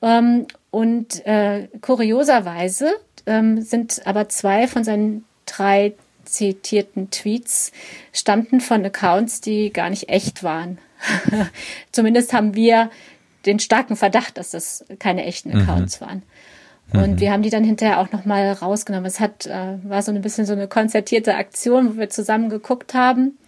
[0.00, 2.92] Ähm, und äh, kurioserweise
[3.26, 7.72] ähm, sind aber zwei von seinen drei zitierten Tweets
[8.12, 10.78] stammten von Accounts, die gar nicht echt waren.
[11.90, 12.90] Zumindest haben wir
[13.44, 15.50] den starken Verdacht, dass das keine echten.
[15.50, 16.04] Accounts mhm.
[16.04, 16.22] waren.
[16.92, 17.20] Und mhm.
[17.20, 19.06] wir haben die dann hinterher auch nochmal rausgenommen.
[19.06, 22.94] Es hat, äh, war so ein bisschen so eine konzertierte Aktion, wo wir zusammen geguckt
[22.94, 23.38] haben.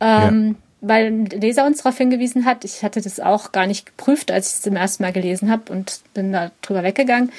[0.00, 0.62] Ähm, ja.
[0.80, 4.48] Weil ein Leser uns darauf hingewiesen hat, ich hatte das auch gar nicht geprüft, als
[4.48, 7.32] ich es zum ersten Mal gelesen habe und bin da drüber weggegangen.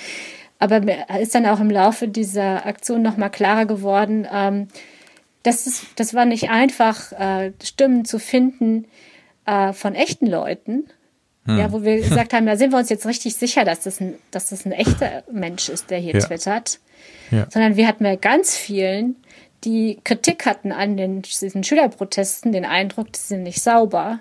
[0.60, 4.68] Aber mir ist dann auch im Laufe dieser Aktion nochmal klarer geworden, ähm,
[5.44, 8.86] das, ist, das war nicht einfach, äh, Stimmen zu finden
[9.46, 10.86] äh, von echten Leuten,
[11.46, 11.58] hm.
[11.58, 14.16] Ja, wo wir gesagt haben, da sind wir uns jetzt richtig sicher, dass das ein,
[14.32, 16.20] dass das ein echter Mensch ist, der hier ja.
[16.20, 16.80] twittert.
[17.32, 17.48] Ja.
[17.50, 19.16] Sondern wir hatten bei ganz vielen,
[19.64, 24.20] die Kritik hatten an den, diesen Schülerprotesten, den Eindruck, die sind nicht sauber.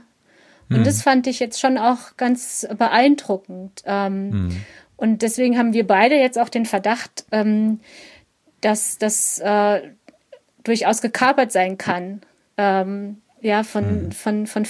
[0.71, 0.85] Und hm.
[0.85, 3.83] das fand ich jetzt schon auch ganz beeindruckend.
[3.87, 4.65] Ähm, hm.
[4.97, 7.81] Und deswegen haben wir beide jetzt auch den Verdacht, ähm,
[8.61, 9.81] dass das äh,
[10.65, 12.21] durchaus gekapert sein kann.
[12.57, 14.13] Ähm, ja, von, hm.
[14.13, 14.65] von, von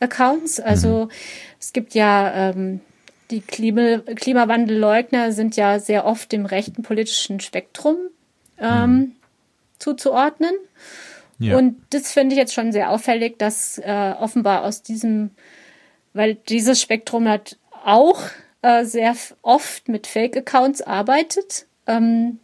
[0.00, 0.60] Fake-Accounts.
[0.60, 1.10] Also mhm.
[1.58, 2.80] Es gibt ja ähm,
[3.30, 7.96] die Klima Klimawandelleugner sind ja sehr oft dem rechten politischen Spektrum
[8.58, 9.12] ähm, mhm.
[9.78, 10.54] zuzuordnen.
[11.38, 11.56] Ja.
[11.56, 15.30] Und das finde ich jetzt schon sehr auffällig, dass äh, offenbar aus diesem,
[16.12, 18.20] weil dieses Spektrum hat auch
[18.62, 22.40] äh, sehr oft mit Fake-Accounts arbeitet, ähm,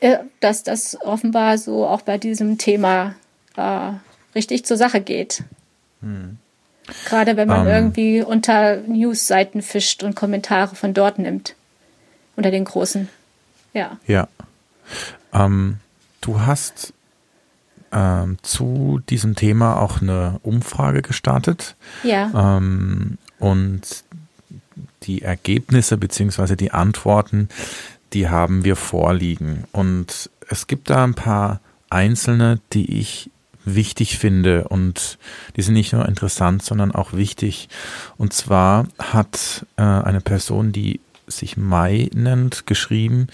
[0.00, 3.16] äh, dass das offenbar so auch bei diesem Thema
[3.56, 3.92] äh,
[4.34, 5.42] richtig zur Sache geht.
[6.02, 6.38] Hm.
[7.04, 7.72] Gerade wenn man um, ähm.
[7.72, 11.54] irgendwie unter News-Seiten fischt und Kommentare von dort nimmt.
[12.36, 13.08] Unter den großen.
[13.72, 13.98] Ja.
[14.06, 14.28] Ja.
[15.32, 15.78] Ähm,
[16.20, 16.92] du hast
[17.92, 21.76] ähm, zu diesem Thema auch eine Umfrage gestartet.
[22.02, 22.56] Ja.
[22.56, 24.04] Ähm, und
[25.02, 26.56] die Ergebnisse bzw.
[26.56, 27.48] die Antworten,
[28.12, 29.64] die haben wir vorliegen.
[29.72, 33.30] Und es gibt da ein paar einzelne, die ich
[33.74, 35.18] wichtig finde und
[35.56, 37.68] die sind nicht nur interessant, sondern auch wichtig.
[38.16, 43.28] Und zwar hat äh, eine Person, die sich Mai nennt, geschrieben,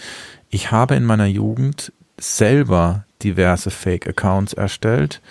[0.49, 5.21] ich habe in meiner Jugend selber diverse Fake-Accounts erstellt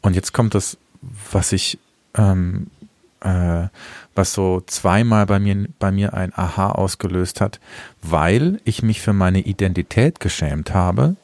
[0.00, 0.76] und jetzt kommt das,
[1.30, 1.78] was ich
[2.14, 2.68] ähm,
[3.20, 3.68] äh,
[4.14, 7.60] was so zweimal bei mir, bei mir ein Aha ausgelöst hat,
[8.02, 11.16] weil ich mich für meine Identität geschämt habe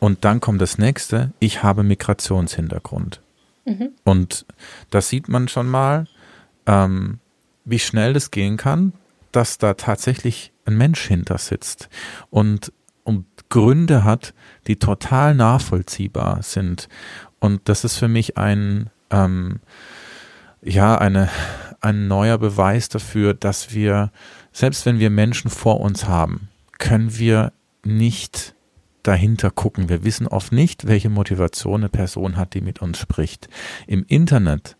[0.00, 3.20] und dann kommt das nächste, ich habe Migrationshintergrund.
[3.64, 3.90] Mhm.
[4.04, 4.46] Und
[4.90, 6.06] das sieht man schon mal,
[6.66, 7.18] ähm,
[7.64, 8.92] wie schnell das gehen kann,
[9.32, 11.88] dass da tatsächlich ein Mensch hinter sitzt
[12.30, 12.72] und,
[13.04, 14.34] und Gründe hat,
[14.66, 16.88] die total nachvollziehbar sind.
[17.40, 19.60] Und das ist für mich ein, ähm,
[20.62, 21.28] ja, eine,
[21.80, 24.12] ein neuer Beweis dafür, dass wir,
[24.52, 27.52] selbst wenn wir Menschen vor uns haben, können wir
[27.84, 28.54] nicht
[29.08, 29.88] dahinter gucken.
[29.88, 33.48] Wir wissen oft nicht, welche Motivation eine Person hat, die mit uns spricht.
[33.86, 34.76] Im Internet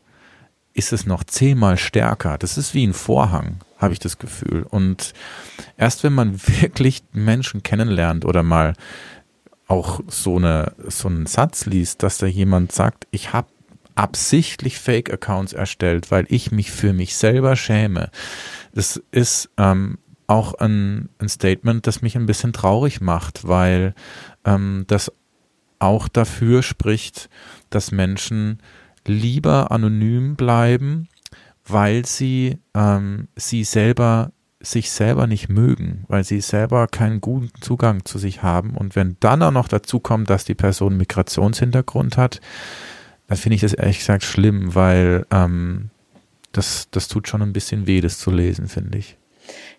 [0.75, 2.37] ist es noch zehnmal stärker.
[2.37, 4.65] Das ist wie ein Vorhang, habe ich das Gefühl.
[4.69, 5.15] Und
[5.79, 8.75] erst wenn man wirklich Menschen kennenlernt oder mal
[9.67, 13.49] auch so, eine, so einen Satz liest, dass da jemand sagt, ich habe
[13.95, 18.11] absichtlich Fake-Accounts erstellt, weil ich mich für mich selber schäme.
[18.73, 23.95] Das ist ähm, auch ein, ein Statement, das mich ein bisschen traurig macht, weil
[24.45, 25.11] ähm, das
[25.81, 27.29] auch dafür spricht,
[27.71, 28.59] dass Menschen
[29.07, 31.09] lieber anonym bleiben,
[31.67, 38.05] weil sie ähm, sie selber sich selber nicht mögen, weil sie selber keinen guten Zugang
[38.05, 38.77] zu sich haben.
[38.77, 42.41] Und wenn dann auch noch dazu kommt, dass die Person Migrationshintergrund hat,
[43.29, 45.91] dann finde ich das ehrlich gesagt schlimm, weil ähm,
[46.51, 49.18] das, das tut schon ein bisschen weh, das zu lesen, finde ich.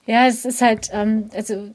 [0.09, 1.69] Ja, es ist halt, ähm, also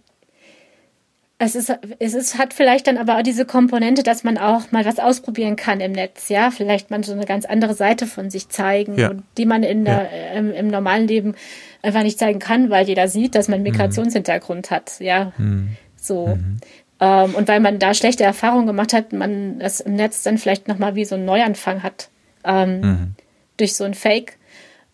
[1.39, 4.85] es ist, es ist, hat vielleicht dann aber auch diese Komponente, dass man auch mal
[4.85, 8.49] was ausprobieren kann im Netz, ja, vielleicht man so eine ganz andere Seite von sich
[8.49, 9.13] zeigen, ja.
[9.39, 10.33] die man in der, ja.
[10.33, 11.37] im, im, normalen Leben
[11.81, 13.71] einfach nicht zeigen kann, weil jeder sieht, dass man mhm.
[13.71, 14.75] Migrationshintergrund mhm.
[14.75, 15.33] hat, ja.
[15.39, 15.77] Mhm.
[15.95, 16.27] So.
[16.27, 16.59] Mhm.
[16.99, 20.67] Ähm, und weil man da schlechte Erfahrungen gemacht hat, man das im Netz dann vielleicht
[20.67, 22.09] nochmal wie so einen Neuanfang hat.
[22.43, 23.15] Ähm, mhm.
[23.59, 24.39] Durch so ein Fake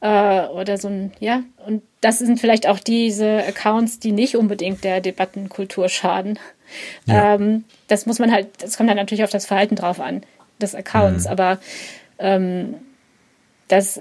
[0.00, 1.42] äh, oder so ein, ja.
[1.66, 6.38] Und das sind vielleicht auch diese Accounts, die nicht unbedingt der Debattenkultur schaden.
[7.06, 7.34] Ja.
[7.34, 10.22] Ähm, das muss man halt, das kommt dann natürlich auf das Verhalten drauf an,
[10.60, 11.24] des Accounts.
[11.24, 11.30] Mhm.
[11.30, 11.58] Aber
[12.18, 12.74] ähm,
[13.68, 14.00] das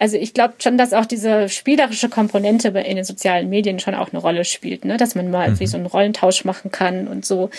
[0.00, 4.08] also ich glaube schon, dass auch diese spielerische Komponente in den sozialen Medien schon auch
[4.12, 4.96] eine Rolle spielt, ne?
[4.96, 5.60] dass man mal mhm.
[5.60, 7.50] wie so einen Rollentausch machen kann und so,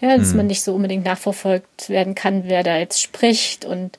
[0.00, 0.38] ja, dass mhm.
[0.38, 3.66] man nicht so unbedingt nachverfolgt werden kann, wer da jetzt spricht.
[3.66, 3.98] Und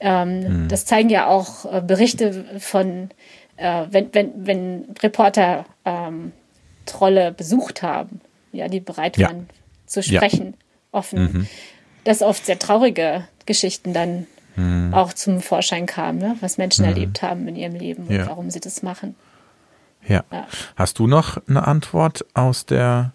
[0.00, 0.68] ähm, mhm.
[0.68, 3.10] das zeigen ja auch äh, Berichte von,
[3.56, 6.32] äh, wenn, wenn, wenn Reporter ähm,
[6.86, 8.20] Trolle besucht haben,
[8.52, 9.54] ja, die bereit waren ja.
[9.86, 10.52] zu sprechen, ja.
[10.92, 11.46] offen, mhm.
[12.04, 14.94] dass oft sehr traurige Geschichten dann mhm.
[14.94, 16.36] auch zum Vorschein kam, ne?
[16.40, 16.92] was Menschen mhm.
[16.92, 19.14] erlebt haben in ihrem Leben und warum sie das machen.
[20.06, 20.24] Ja.
[20.32, 20.46] ja.
[20.76, 23.12] Hast du noch eine Antwort aus der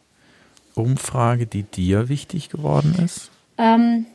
[0.76, 3.32] Umfrage, die dir wichtig geworden ist?
[3.58, 4.06] Ähm,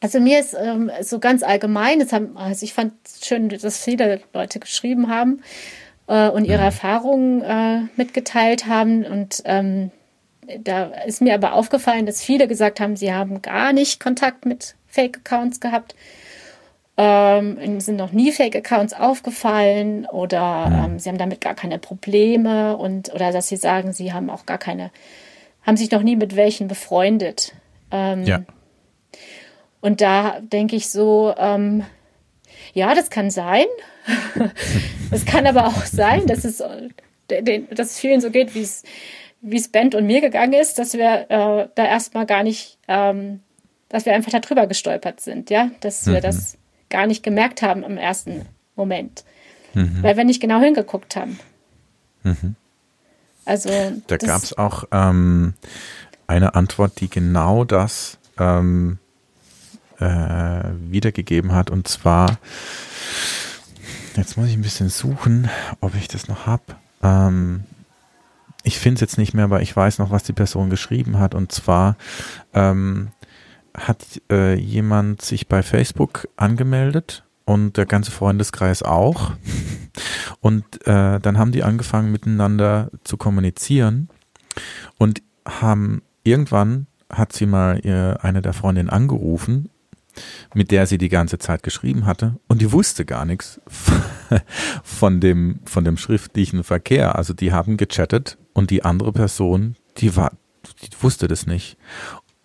[0.00, 4.20] also mir ist ähm, so ganz allgemein, haben, also ich fand es schön, dass viele
[4.32, 5.42] Leute geschrieben haben
[6.06, 6.62] äh, und ihre.
[6.62, 9.04] Erfahrungen äh, mitgeteilt haben.
[9.04, 9.90] Und ähm,
[10.62, 14.76] da ist mir aber aufgefallen, dass viele gesagt haben, sie haben gar nicht Kontakt mit
[14.86, 15.94] Fake-Accounts gehabt
[16.98, 23.14] ähm, sind noch nie Fake-Accounts aufgefallen oder ähm, sie haben damit gar keine Probleme und
[23.14, 24.90] oder dass sie sagen, sie haben auch gar keine,
[25.62, 27.54] haben sich noch nie mit welchen befreundet.
[27.92, 28.40] Ähm, ja.
[29.80, 31.84] Und da denke ich so, ähm,
[32.74, 33.64] ja, das kann sein.
[35.10, 36.58] Es kann aber auch sein, dass es,
[37.28, 38.82] dass es vielen so geht, wie es,
[39.40, 43.40] wie es Bent und mir gegangen ist, dass wir äh, da erstmal gar nicht, ähm,
[43.88, 46.22] dass wir einfach darüber gestolpert sind, ja, dass wir mhm.
[46.22, 46.58] das
[46.90, 48.44] gar nicht gemerkt haben im ersten
[48.76, 49.24] Moment,
[49.72, 50.02] mhm.
[50.02, 51.38] weil wir nicht genau hingeguckt haben.
[52.22, 52.54] Mhm.
[53.46, 53.70] Also
[54.08, 55.54] da gab es auch ähm,
[56.26, 58.98] eine Antwort, die genau das ähm,
[59.98, 62.38] äh, wiedergegeben hat und zwar
[64.16, 65.48] jetzt muss ich ein bisschen suchen,
[65.80, 66.62] ob ich das noch habe.
[67.02, 67.64] Ähm,
[68.64, 71.34] ich finde es jetzt nicht mehr, aber ich weiß noch, was die Person geschrieben hat.
[71.34, 71.96] Und zwar
[72.52, 73.08] ähm,
[73.74, 79.32] hat äh, jemand sich bei Facebook angemeldet und der ganze Freundeskreis auch.
[80.40, 84.08] Und äh, dann haben die angefangen miteinander zu kommunizieren
[84.96, 89.70] und haben irgendwann hat sie mal ihr, eine der Freundinnen angerufen,
[90.54, 93.60] mit der sie die ganze Zeit geschrieben hatte und die wusste gar nichts
[94.82, 97.16] von dem von dem schriftlichen Verkehr.
[97.16, 100.32] Also die haben gechattet und die andere Person, die war,
[100.82, 101.76] die wusste das nicht.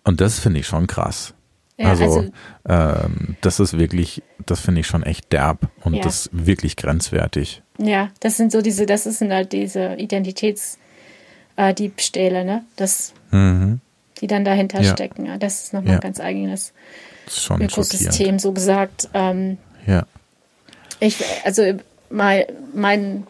[0.04, 1.34] Und das finde ich schon krass.
[1.76, 2.30] Ja, also, also
[2.68, 6.02] ähm, das ist wirklich, das finde ich schon echt derb und ja.
[6.02, 7.64] das wirklich grenzwertig.
[7.78, 12.64] Ja, das sind so diese, das sind halt diese Identitätsdiebstähle, äh, ne?
[12.76, 13.80] Das, mhm.
[14.20, 14.92] die dann dahinter ja.
[14.92, 15.28] stecken.
[15.40, 16.00] Das ist nochmal ja.
[16.00, 16.74] ganz eigenes
[17.60, 19.08] Ökosystem, so gesagt.
[19.14, 20.06] Ähm, ja.
[21.00, 21.62] Ich, also
[22.10, 23.26] mein, mein,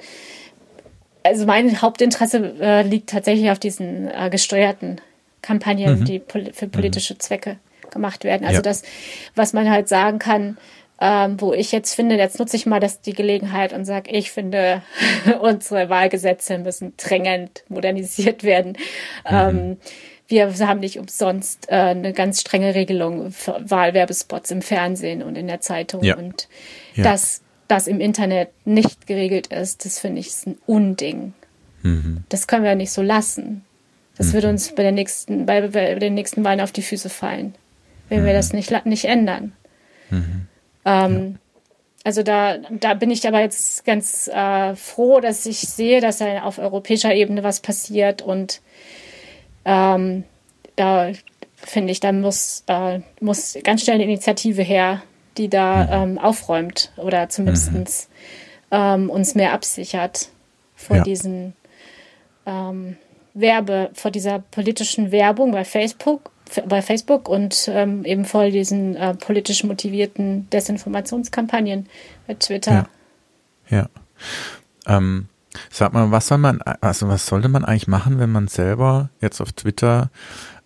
[1.23, 5.01] also mein Hauptinteresse äh, liegt tatsächlich auf diesen äh, gesteuerten
[5.43, 6.05] Kampagnen, mhm.
[6.05, 7.21] die pol für politische mhm.
[7.21, 7.57] Zwecke
[7.91, 8.47] gemacht werden.
[8.47, 8.63] Also ja.
[8.63, 8.83] das,
[9.35, 10.59] was man halt sagen kann,
[11.01, 14.31] ähm, wo ich jetzt finde, jetzt nutze ich mal das, die Gelegenheit und sage, ich
[14.31, 14.83] finde,
[15.41, 18.77] unsere Wahlgesetze müssen drängend modernisiert werden.
[19.29, 19.37] Mhm.
[19.37, 19.77] Ähm,
[20.29, 25.47] wir haben nicht umsonst äh, eine ganz strenge Regelung für Wahlwerbespots im Fernsehen und in
[25.47, 26.03] der Zeitung.
[26.03, 26.17] Ja.
[26.17, 26.49] Und
[26.95, 27.05] ja.
[27.05, 31.35] dass das im Internet nicht geregelt ist, das finde ich ist ein Unding.
[31.83, 32.25] Mhm.
[32.29, 33.65] Das können wir nicht so lassen.
[34.17, 34.33] Das mhm.
[34.35, 37.55] würde uns bei, der nächsten, bei, bei den nächsten Wahlen auf die Füße fallen,
[38.09, 38.27] wenn mhm.
[38.27, 39.53] wir das nicht, nicht ändern.
[40.11, 40.47] Mhm.
[40.85, 41.39] Ähm, ja.
[42.07, 46.43] Also da, da bin ich aber jetzt ganz äh, froh, dass ich sehe, dass da
[46.43, 48.61] auf europäischer Ebene was passiert und
[49.64, 50.24] ähm,
[50.77, 51.12] da
[51.57, 55.03] finde ich, da muss, äh, muss ganz schnell eine Initiative her,
[55.37, 56.12] die da mhm.
[56.12, 57.85] ähm, aufräumt oder zumindest mhm.
[58.70, 60.29] ähm, uns mehr absichert
[60.74, 61.03] vor ja.
[61.03, 61.55] diesen
[62.46, 62.96] ähm,
[63.33, 66.31] Werbe, vor dieser politischen Werbung bei Facebook,
[66.66, 71.88] bei Facebook und ähm, eben vor diesen äh, politisch motivierten Desinformationskampagnen
[72.27, 72.87] bei Twitter.
[73.70, 73.88] Ja.
[74.87, 74.96] ja.
[74.96, 75.29] Ähm,
[75.71, 79.40] sag mal, was soll man, also was sollte man eigentlich machen, wenn man selber jetzt
[79.40, 80.11] auf Twitter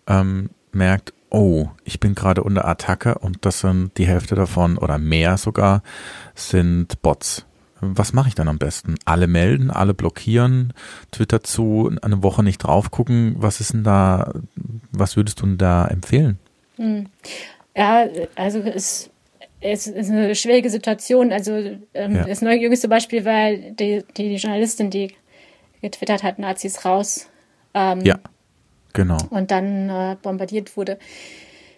[0.07, 4.97] ähm, merkt, oh, ich bin gerade unter Attacke und das sind die Hälfte davon oder
[4.97, 5.83] mehr sogar
[6.35, 7.45] sind Bots
[7.81, 8.95] was mache ich dann am besten?
[9.05, 10.73] Alle melden, alle blockieren,
[11.11, 13.35] Twitter zu, eine Woche nicht drauf gucken.
[13.37, 14.33] Was ist denn da,
[14.91, 16.39] was würdest du denn da empfehlen?
[16.75, 17.07] Hm.
[17.75, 19.09] Ja, also es,
[19.61, 21.31] es ist eine schwierige Situation.
[21.31, 21.53] Also
[21.93, 22.25] ähm, ja.
[22.25, 25.13] das neue jüngste Beispiel war die, die, die, Journalistin, die
[25.81, 27.27] getwittert hat, Nazis raus.
[27.73, 28.19] Ähm, ja.
[28.93, 29.17] Genau.
[29.29, 30.97] Und dann äh, bombardiert wurde.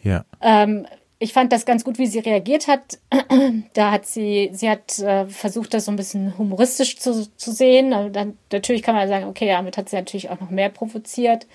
[0.04, 0.26] Ja.
[0.42, 0.86] Ähm,
[1.20, 2.98] ich fand das ganz gut, wie sie reagiert hat.
[3.74, 7.94] da hat sie, sie hat äh, versucht, das so ein bisschen humoristisch zu, zu sehen.
[7.94, 11.46] Aber dann, natürlich kann man sagen, okay, damit hat sie natürlich auch noch mehr provoziert.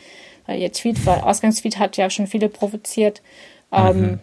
[0.46, 3.22] Weil ihr Tweet, weil Ausgangstweet hat ja schon viele provoziert.
[3.72, 4.18] Ähm, mhm.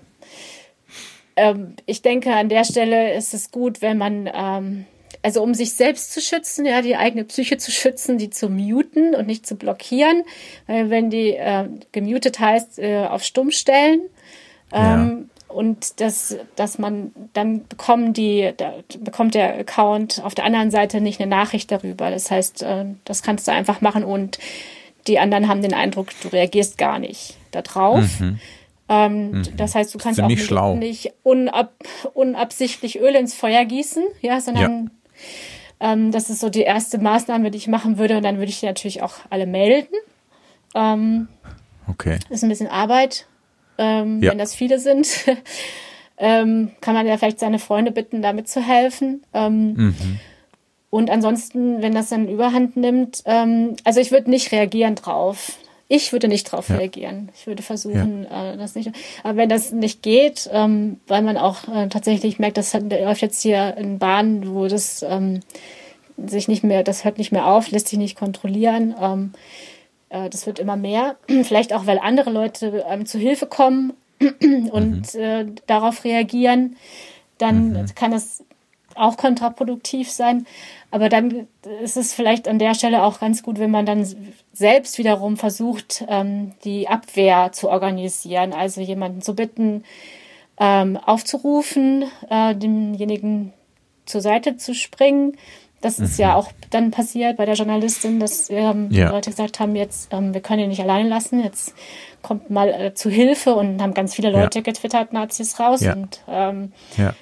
[1.36, 4.86] Ähm, ich denke, an der Stelle ist es gut, wenn man ähm,
[5.24, 9.15] also um sich selbst zu schützen, ja, die eigene Psyche zu schützen, die zu muten
[9.15, 10.24] und nicht zu blockieren.
[10.67, 14.02] Weil wenn die äh, gemutet heißt, äh, auf Stumm stellen.
[14.74, 15.56] Ähm, ja.
[15.56, 21.00] Und das, dass man dann bekommen die, da bekommt der Account auf der anderen Seite
[21.00, 22.10] nicht eine Nachricht darüber.
[22.10, 24.39] Das heißt, äh, das kannst du einfach machen und
[25.08, 28.19] die anderen haben den Eindruck, du reagierst gar nicht darauf.
[28.19, 28.39] Mhm.
[28.89, 29.43] Ähm, mhm.
[29.58, 31.74] Das heißt, du kannst auch nicht, nicht unab,
[32.13, 34.91] unabsichtlich Öl ins Feuer gießen, ja, sondern ja.
[35.84, 38.15] Ähm, das ist so die erste Maßnahme, die ich machen würde.
[38.15, 39.93] Und dann würde ich die natürlich auch alle melden.
[40.74, 41.28] Ähm,
[41.88, 42.19] okay.
[42.30, 43.28] Das ist ein bisschen Arbeit,
[43.78, 44.32] ähm, ja.
[44.32, 45.08] wenn das viele sind.
[46.17, 49.24] ähm, kann man ja vielleicht seine Freunde bitten, damit zu helfen.
[49.34, 50.19] Ähm, mhm.
[50.89, 55.58] Und ansonsten, wenn das dann Überhand nimmt, also ich würde nicht reagieren drauf.
[55.95, 56.77] Ich würde nicht darauf ja.
[56.77, 57.29] reagieren.
[57.36, 58.53] Ich würde versuchen, ja.
[58.53, 58.91] äh, das nicht.
[59.21, 63.21] Aber wenn das nicht geht, ähm, weil man auch äh, tatsächlich merkt, das hat, läuft
[63.21, 65.41] jetzt hier in Bahnen, wo das ähm,
[66.17, 68.95] sich nicht mehr, das hört nicht mehr auf, lässt sich nicht kontrollieren.
[68.99, 69.34] Ähm,
[70.10, 71.15] äh, das wird immer mehr.
[71.43, 75.19] Vielleicht auch, weil andere Leute ähm, zu Hilfe kommen und mhm.
[75.19, 76.75] äh, darauf reagieren.
[77.38, 77.86] Dann mhm.
[77.93, 78.43] kann das
[78.95, 80.45] auch kontraproduktiv sein.
[80.91, 81.47] Aber dann
[81.82, 84.06] ist es vielleicht an der Stelle auch ganz gut, wenn man dann
[84.51, 88.53] selbst wiederum versucht, ähm, die Abwehr zu organisieren.
[88.53, 89.84] Also jemanden zu bitten,
[90.60, 93.53] ähm, aufzurufen, äh, demjenigen
[94.06, 95.38] zur Seite zu springen.
[95.82, 96.06] Das mhm.
[96.06, 96.36] ist ja mhm.
[96.36, 99.10] auch dann passiert bei der Journalistin, dass ähm, ja.
[99.10, 101.73] Leute gesagt haben, jetzt, ähm, wir können ihn nicht alleine lassen, jetzt
[102.21, 104.63] kommt mal äh, zu Hilfe und haben ganz viele Leute ja.
[104.63, 105.82] getwittert, Nazis raus.
[105.82, 105.93] Ja.
[105.93, 107.13] Und ähm, ja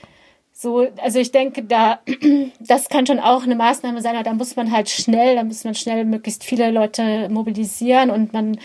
[0.62, 2.02] so, also ich denke, da,
[2.60, 5.63] das kann schon auch eine Maßnahme sein, aber da muss man halt schnell, da muss
[5.63, 8.60] man schnell möglichst viele Leute mobilisieren und man,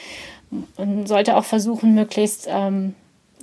[0.76, 2.94] man sollte auch versuchen, möglichst ähm,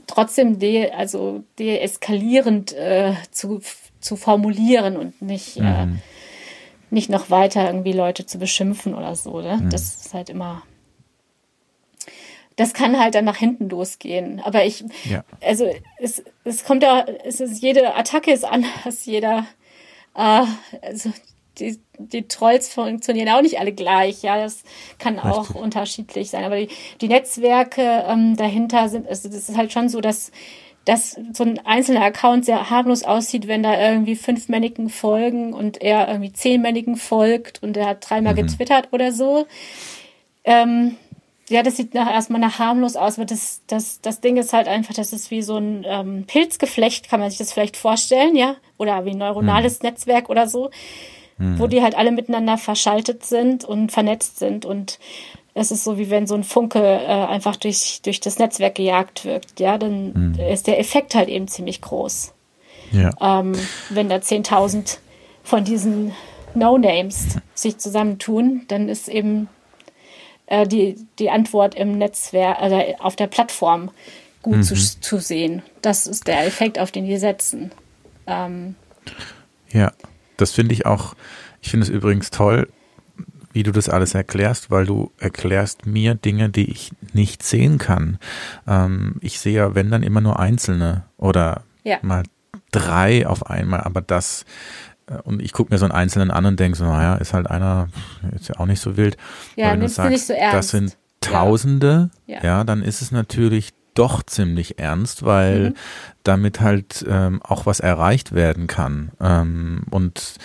[0.05, 3.61] trotzdem de, also deeskalierend äh, zu,
[3.99, 5.95] zu formulieren und nicht, äh, mhm.
[5.95, 5.97] äh,
[6.91, 9.41] nicht noch weiter irgendwie Leute zu beschimpfen oder so.
[9.41, 9.61] Ne?
[9.63, 9.69] Mhm.
[9.71, 10.61] Das ist halt immer
[12.55, 14.39] das kann halt dann nach hinten losgehen.
[14.41, 15.23] Aber ich, ja.
[15.41, 19.45] also es, es kommt ja, es ist, jede Attacke ist anders, jeder,
[20.15, 20.45] äh,
[20.81, 21.11] also
[21.59, 24.63] die, die Trolls funktionieren auch nicht alle gleich, ja, das
[24.97, 25.31] kann Richtig.
[25.31, 26.43] auch unterschiedlich sein.
[26.43, 26.69] Aber die,
[27.01, 30.31] die Netzwerke ähm, dahinter sind, also das ist halt schon so, dass
[30.85, 36.09] dass so ein einzelner Account sehr harmlos aussieht, wenn da irgendwie fünfmännigen folgen und er
[36.09, 38.47] irgendwie zehnmännigen folgt und er hat dreimal mhm.
[38.47, 39.47] getwittert oder so.
[40.43, 40.97] Ähm,
[41.53, 44.67] ja, das sieht nach, erstmal nach harmlos aus, aber das, das, das Ding ist halt
[44.67, 48.55] einfach, das ist wie so ein ähm, Pilzgeflecht, kann man sich das vielleicht vorstellen, ja?
[48.77, 49.89] Oder wie ein neuronales hm.
[49.89, 50.71] Netzwerk oder so,
[51.37, 51.59] hm.
[51.59, 54.65] wo die halt alle miteinander verschaltet sind und vernetzt sind.
[54.65, 54.97] Und
[55.53, 59.23] es ist so, wie wenn so ein Funke äh, einfach durch, durch das Netzwerk gejagt
[59.23, 59.77] wird, ja?
[59.77, 60.39] Dann hm.
[60.51, 62.33] ist der Effekt halt eben ziemlich groß.
[62.93, 63.11] Ja.
[63.21, 63.53] Ähm,
[63.91, 64.97] wenn da 10.000
[65.43, 66.13] von diesen
[66.55, 69.49] No-Names sich zusammentun, dann ist eben
[70.47, 73.91] äh, die, die Antwort im Netzwerk, also auf der Plattform
[74.41, 74.63] gut mhm.
[74.63, 75.61] zu, zu sehen.
[75.81, 77.71] Das ist der Effekt, auf den wir setzen.
[78.27, 78.75] Ähm,
[79.71, 79.91] ja,
[80.37, 81.15] das finde ich auch,
[81.61, 82.67] ich finde es übrigens toll,
[83.53, 88.17] wie du das alles erklärst, weil du erklärst mir Dinge, die ich nicht sehen kann.
[88.67, 91.99] Ähm, ich sehe ja, wenn dann immer nur einzelne oder ja.
[92.01, 92.23] mal
[92.71, 94.45] drei auf einmal, aber das
[95.23, 97.89] und ich gucke mir so einen Einzelnen an und denke so, naja, ist halt einer,
[98.35, 99.17] ist ja auch nicht so wild.
[99.55, 102.35] Ja, wenn du sagst, so das sind Tausende, ja.
[102.35, 102.43] ja.
[102.43, 105.73] ja, dann ist es natürlich doch ziemlich ernst, weil mhm.
[106.23, 109.11] damit halt ähm, auch was erreicht werden kann.
[109.21, 110.35] Ähm, und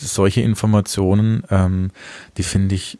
[0.00, 1.90] solche Informationen, ähm,
[2.36, 2.98] die finde ich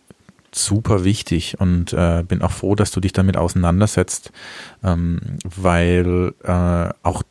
[0.52, 4.32] super wichtig und äh, bin auch froh, dass du dich damit auseinandersetzt,
[4.82, 7.22] ähm, weil äh, auch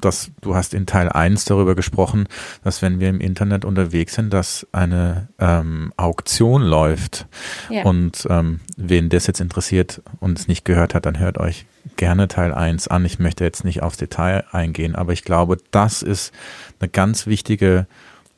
[0.00, 2.28] das, du hast in Teil 1 darüber gesprochen,
[2.64, 7.26] dass wenn wir im Internet unterwegs sind, dass eine ähm, Auktion läuft.
[7.70, 7.84] Ja.
[7.84, 11.66] Und ähm, wen das jetzt interessiert und es nicht gehört hat, dann hört euch
[11.96, 13.04] gerne Teil 1 an.
[13.04, 16.32] Ich möchte jetzt nicht aufs Detail eingehen, aber ich glaube, das ist
[16.80, 17.86] eine ganz wichtige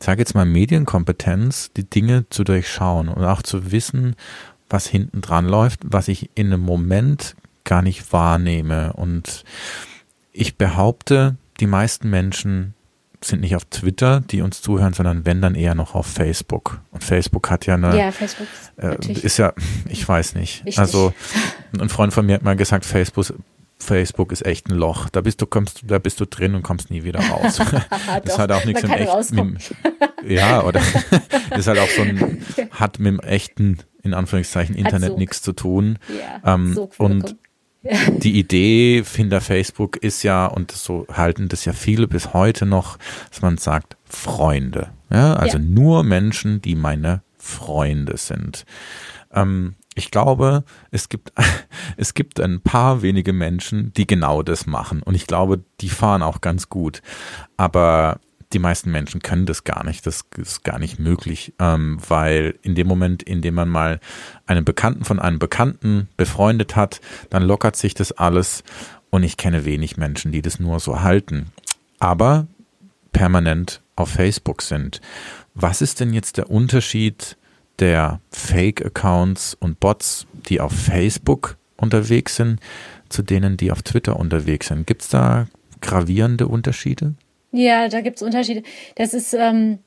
[0.00, 4.16] sage jetzt mal Medienkompetenz, die Dinge zu durchschauen und auch zu wissen,
[4.70, 8.92] was hinten dran läuft, was ich in einem Moment gar nicht wahrnehme.
[8.94, 9.44] Und
[10.32, 12.74] ich behaupte, die meisten Menschen
[13.20, 16.80] sind nicht auf Twitter, die uns zuhören, sondern wenn dann eher noch auf Facebook.
[16.92, 17.98] Und Facebook hat ja eine.
[17.98, 18.46] Ja, Facebook
[18.76, 19.52] äh, ist ja,
[19.88, 20.64] ich weiß nicht.
[20.64, 20.78] Wichtig.
[20.78, 21.12] Also
[21.78, 23.26] ein Freund von mir hat mal gesagt, Facebook,
[23.78, 25.08] Facebook ist echt ein Loch.
[25.08, 27.58] Da bist du kommst, da bist du drin und kommst nie wieder raus.
[28.24, 29.74] das hat auch nichts mit echt, mit,
[30.26, 30.80] ja, oder
[31.50, 35.52] das ist halt auch so ein hat mit dem echten in Anführungszeichen Internet nichts zu
[35.52, 35.98] tun.
[36.08, 37.36] Ja, ähm, und
[38.18, 42.98] die Idee hinter Facebook ist ja, und so halten das ja viele bis heute noch,
[43.30, 44.90] dass man sagt, Freunde.
[45.10, 45.64] Ja, also ja.
[45.64, 48.64] nur Menschen, die meine Freunde sind.
[49.32, 51.32] Ähm, ich glaube, es gibt,
[51.96, 55.02] es gibt ein paar wenige Menschen, die genau das machen.
[55.02, 57.02] Und ich glaube, die fahren auch ganz gut.
[57.56, 58.20] Aber
[58.52, 60.06] die meisten Menschen können das gar nicht.
[60.06, 64.00] Das ist gar nicht möglich, ähm, weil in dem Moment, in dem man mal
[64.46, 68.64] einen Bekannten von einem Bekannten befreundet hat, dann lockert sich das alles
[69.10, 71.46] und ich kenne wenig Menschen, die das nur so halten.
[71.98, 72.46] Aber
[73.12, 75.00] permanent auf Facebook sind.
[75.54, 77.36] Was ist denn jetzt der Unterschied
[77.78, 82.60] der Fake-Accounts und Bots, die auf Facebook unterwegs sind,
[83.08, 84.86] zu denen, die auf Twitter unterwegs sind?
[84.86, 85.46] Gibt es da
[85.80, 87.14] gravierende Unterschiede?
[87.52, 88.62] Ja, da gibt es Unterschiede.
[88.96, 89.78] Das ist, ähm,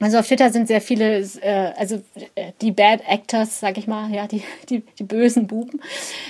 [0.00, 2.02] also auf Twitter sind sehr viele, äh, also
[2.34, 5.80] äh, die Bad Actors, sag ich mal, ja, die, die, die bösen Buben,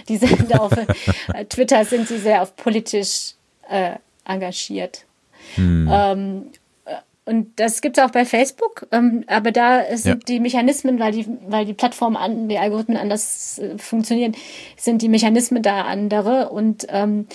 [0.09, 0.73] die sind auf
[1.35, 3.35] äh, Twitter sind sie sehr auf politisch
[3.71, 3.93] äh,
[4.27, 5.07] engagiert.
[5.55, 5.89] Hm.
[5.91, 6.59] Ähm, äh,
[7.27, 10.35] und das gibt es auch bei Facebook, ähm, aber da sind ja.
[10.35, 14.37] die Mechanismen, weil die, weil die Plattformen an, die Algorithmen anders äh, funktionieren,
[14.77, 17.27] sind die Mechanismen da andere und ähm,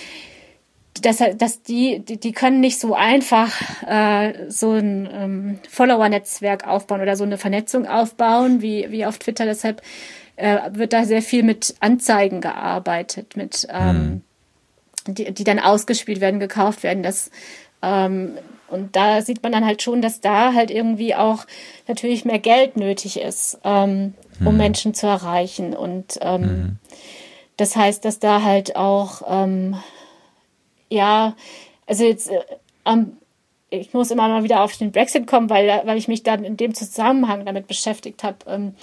[1.02, 3.52] dass, dass die, die, die können nicht so einfach
[3.86, 9.44] äh, so ein ähm, Follower-Netzwerk aufbauen oder so eine Vernetzung aufbauen wie, wie auf Twitter.
[9.44, 9.82] Deshalb
[10.36, 14.22] äh, wird da sehr viel mit Anzeigen gearbeitet, mit ähm,
[15.06, 15.14] hm.
[15.14, 17.02] die, die dann ausgespielt werden, gekauft werden.
[17.02, 17.30] Das
[17.82, 18.32] ähm,
[18.70, 21.46] und da sieht man dann halt schon, dass da halt irgendwie auch
[21.88, 24.56] natürlich mehr Geld nötig ist, ähm, um hm.
[24.56, 25.74] Menschen zu erreichen.
[25.74, 26.78] Und ähm, hm.
[27.56, 29.76] das heißt, dass da halt auch ähm,
[30.88, 31.36] ja,
[31.86, 32.40] also jetzt äh,
[32.84, 33.16] ähm,
[33.70, 36.56] ich muss immer mal wieder auf den Brexit kommen, weil, weil ich mich dann in
[36.56, 38.38] dem Zusammenhang damit beschäftigt habe.
[38.48, 38.74] Ähm,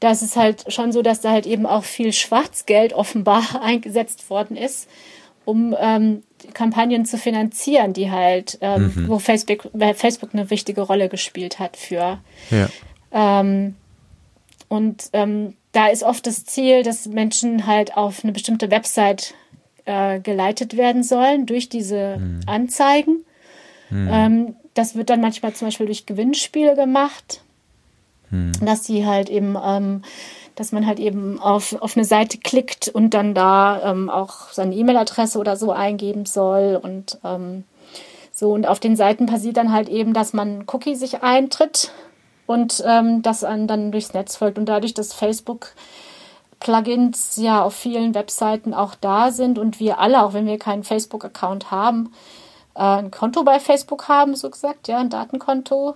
[0.00, 4.28] da ist es halt schon so, dass da halt eben auch viel Schwarzgeld offenbar eingesetzt
[4.28, 4.88] worden ist,
[5.44, 6.22] um ähm,
[6.52, 9.08] Kampagnen zu finanzieren, die halt, ähm, mhm.
[9.08, 12.18] wo Facebook, Facebook eine wichtige Rolle gespielt hat für.
[12.50, 12.68] Ja.
[13.12, 13.74] Ähm,
[14.68, 19.34] und ähm, da ist oft das Ziel, dass Menschen halt auf eine bestimmte Website
[19.86, 22.40] äh, geleitet werden sollen durch diese mhm.
[22.46, 23.24] Anzeigen.
[23.90, 24.08] Mhm.
[24.10, 27.42] Ähm, das wird dann manchmal zum Beispiel durch Gewinnspiele gemacht,
[28.30, 28.52] mhm.
[28.64, 30.02] dass sie halt eben, ähm,
[30.54, 34.74] dass man halt eben auf, auf eine Seite klickt und dann da ähm, auch seine
[34.74, 37.64] E-Mail-Adresse oder so eingeben soll und ähm,
[38.32, 38.52] so.
[38.52, 41.90] Und auf den Seiten passiert dann halt eben, dass man Cookie sich eintritt
[42.46, 44.58] und ähm, das dann durchs Netz folgt.
[44.58, 45.74] Und dadurch, dass Facebook
[46.60, 50.84] Plugins ja auf vielen Webseiten auch da sind und wir alle, auch wenn wir keinen
[50.84, 52.12] Facebook-Account haben,
[52.74, 55.94] äh, ein Konto bei Facebook haben, so gesagt, ja, ein Datenkonto,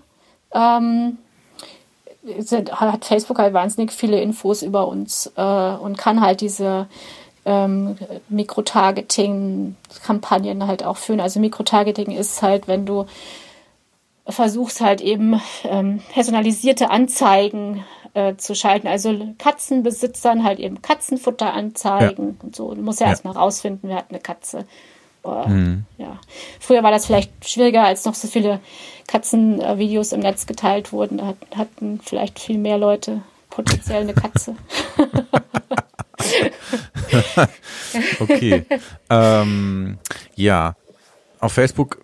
[0.52, 1.18] ähm,
[2.38, 6.88] sind, hat Facebook halt wahnsinnig viele Infos über uns äh, und kann halt diese
[7.44, 7.96] ähm,
[8.28, 11.20] Mikrotargeting-Kampagnen halt auch führen.
[11.20, 13.06] Also Mikrotargeting ist halt, wenn du
[14.28, 18.86] versuchst halt eben ähm, personalisierte Anzeigen äh, zu schalten.
[18.86, 22.44] Also Katzenbesitzern halt eben Katzenfutter anzeigen ja.
[22.44, 22.74] und so.
[22.74, 23.12] Du musst ja, ja.
[23.12, 24.66] erstmal rausfinden, wer hat eine Katze.
[25.46, 25.84] Mhm.
[25.96, 26.18] ja.
[26.60, 28.60] Früher war das vielleicht schwieriger, als noch so viele
[29.06, 31.18] Katzenvideos im Netz geteilt wurden.
[31.18, 34.56] Da hatten vielleicht viel mehr Leute potenziell eine Katze.
[38.20, 38.64] okay.
[39.10, 39.98] ähm,
[40.34, 40.76] ja,
[41.40, 42.00] auf Facebook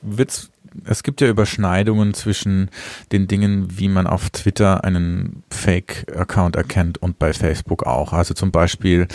[0.00, 0.51] wird es
[0.84, 2.70] es gibt ja Überschneidungen zwischen
[3.12, 8.12] den Dingen, wie man auf Twitter einen Fake-Account erkennt und bei Facebook auch.
[8.12, 9.08] Also zum Beispiel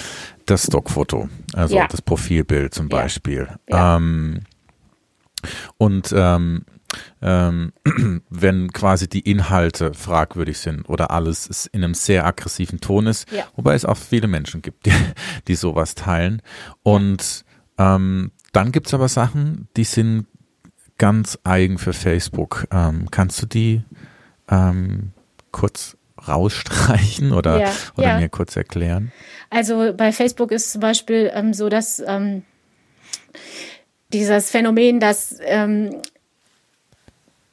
[0.45, 1.87] das Stockfoto, also ja.
[1.87, 3.47] das Profilbild zum Beispiel.
[3.69, 3.97] Ja.
[3.97, 4.41] Ähm,
[5.77, 6.65] und ähm,
[7.21, 7.73] ähm,
[8.29, 13.45] wenn quasi die Inhalte fragwürdig sind oder alles in einem sehr aggressiven Ton ist, ja.
[13.55, 14.93] wobei es auch viele Menschen gibt, die,
[15.47, 16.41] die sowas teilen.
[16.83, 17.45] Und
[17.77, 20.25] ähm, dann gibt's aber Sachen, die sind
[20.97, 22.67] ganz eigen für Facebook.
[22.71, 23.81] Ähm, kannst du die
[24.49, 25.11] ähm,
[25.51, 28.19] kurz rausstreichen oder, ja, oder ja.
[28.19, 29.11] mir kurz erklären?
[29.49, 32.43] Also bei Facebook ist zum Beispiel ähm, so, dass ähm,
[34.13, 35.95] dieses Phänomen, dass, ähm,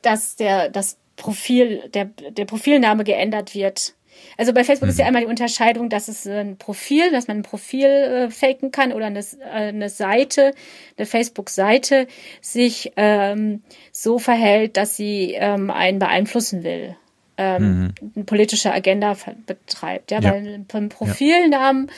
[0.02, 3.93] dass der, das Profil, der, der Profilname geändert wird,
[4.36, 4.90] Also bei Facebook mhm.
[4.90, 5.08] ist ja mhm.
[5.08, 9.06] einmal die Unterscheidung, dass es ein Profil, dass man ein Profil äh, faken kann oder
[9.06, 10.52] eine, äh, eine Seite,
[10.96, 12.06] eine Facebook-Seite
[12.40, 13.62] sich ähm,
[13.92, 16.96] so verhält, dass sie ähm, einen beeinflussen will.
[17.36, 17.94] Ähm, mhm.
[18.14, 20.12] eine politische Agenda betreibt.
[20.12, 20.32] Ja, ja.
[20.32, 21.94] weil beim Profilnamen ja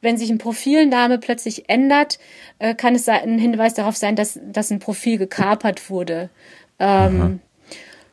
[0.00, 2.18] wenn sich ein Profilname plötzlich ändert,
[2.58, 6.30] äh, kann es ein Hinweis darauf sein, dass, dass ein Profil gekapert wurde.
[6.78, 7.40] Ähm,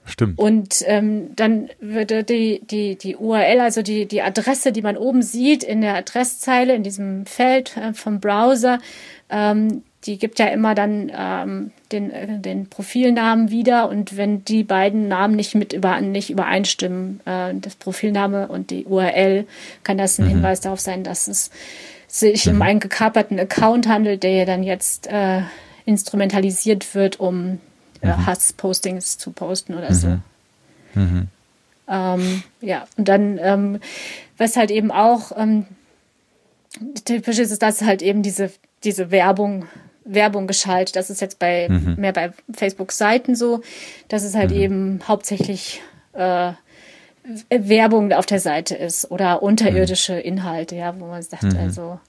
[0.07, 0.39] Stimmt.
[0.39, 5.21] Und ähm, dann würde die, die, die URL, also die, die Adresse, die man oben
[5.21, 8.79] sieht in der Adresszeile, in diesem Feld äh, vom Browser,
[9.29, 14.63] ähm, die gibt ja immer dann ähm, den, äh, den Profilnamen wieder und wenn die
[14.63, 19.45] beiden Namen nicht mit über, nicht übereinstimmen, äh, das Profilname und die URL,
[19.83, 20.29] kann das ein mhm.
[20.29, 21.51] Hinweis darauf sein, dass es
[22.07, 22.55] sich mhm.
[22.55, 25.41] um einen gekaperten Account handelt, der ja dann jetzt äh,
[25.85, 27.59] instrumentalisiert wird, um
[28.01, 28.25] mhm.
[28.25, 30.07] Hasspostings zu posten oder so.
[30.07, 30.21] Mhm.
[30.93, 31.27] mhm.
[31.89, 33.79] Ähm, ja, und dann, ähm,
[34.37, 35.65] was halt eben auch ähm,
[37.05, 38.51] typisch ist, ist, dass halt eben diese,
[38.83, 39.65] diese Werbung,
[40.03, 40.95] Werbung geschaltet.
[40.95, 41.95] Das ist jetzt bei mhm.
[41.97, 43.61] mehr bei Facebook-Seiten so,
[44.09, 44.57] dass es halt mhm.
[44.57, 45.81] eben hauptsächlich
[46.13, 46.53] äh,
[47.49, 50.21] Werbung auf der Seite ist oder unterirdische mhm.
[50.21, 51.99] Inhalte, ja, wo man sagt, also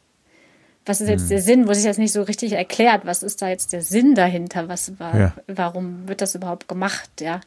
[0.89, 1.29] was ist jetzt hm.
[1.29, 4.15] der Sinn, wo sich das nicht so richtig erklärt, was ist da jetzt der Sinn
[4.15, 5.33] dahinter, was war, ja.
[5.47, 7.41] warum wird das überhaupt gemacht, ja.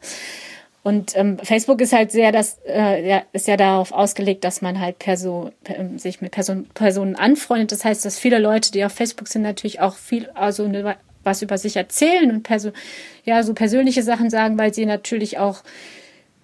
[0.84, 4.80] Und ähm, Facebook ist halt sehr, das äh, ja, ist ja darauf ausgelegt, dass man
[4.80, 7.70] halt Person, äh, sich mit Person, Personen anfreundet.
[7.70, 11.40] Das heißt, dass viele Leute, die auf Facebook sind, natürlich auch viel, also ne, was
[11.40, 12.72] über sich erzählen und Perso
[13.24, 15.62] ja so persönliche Sachen sagen, weil sie natürlich auch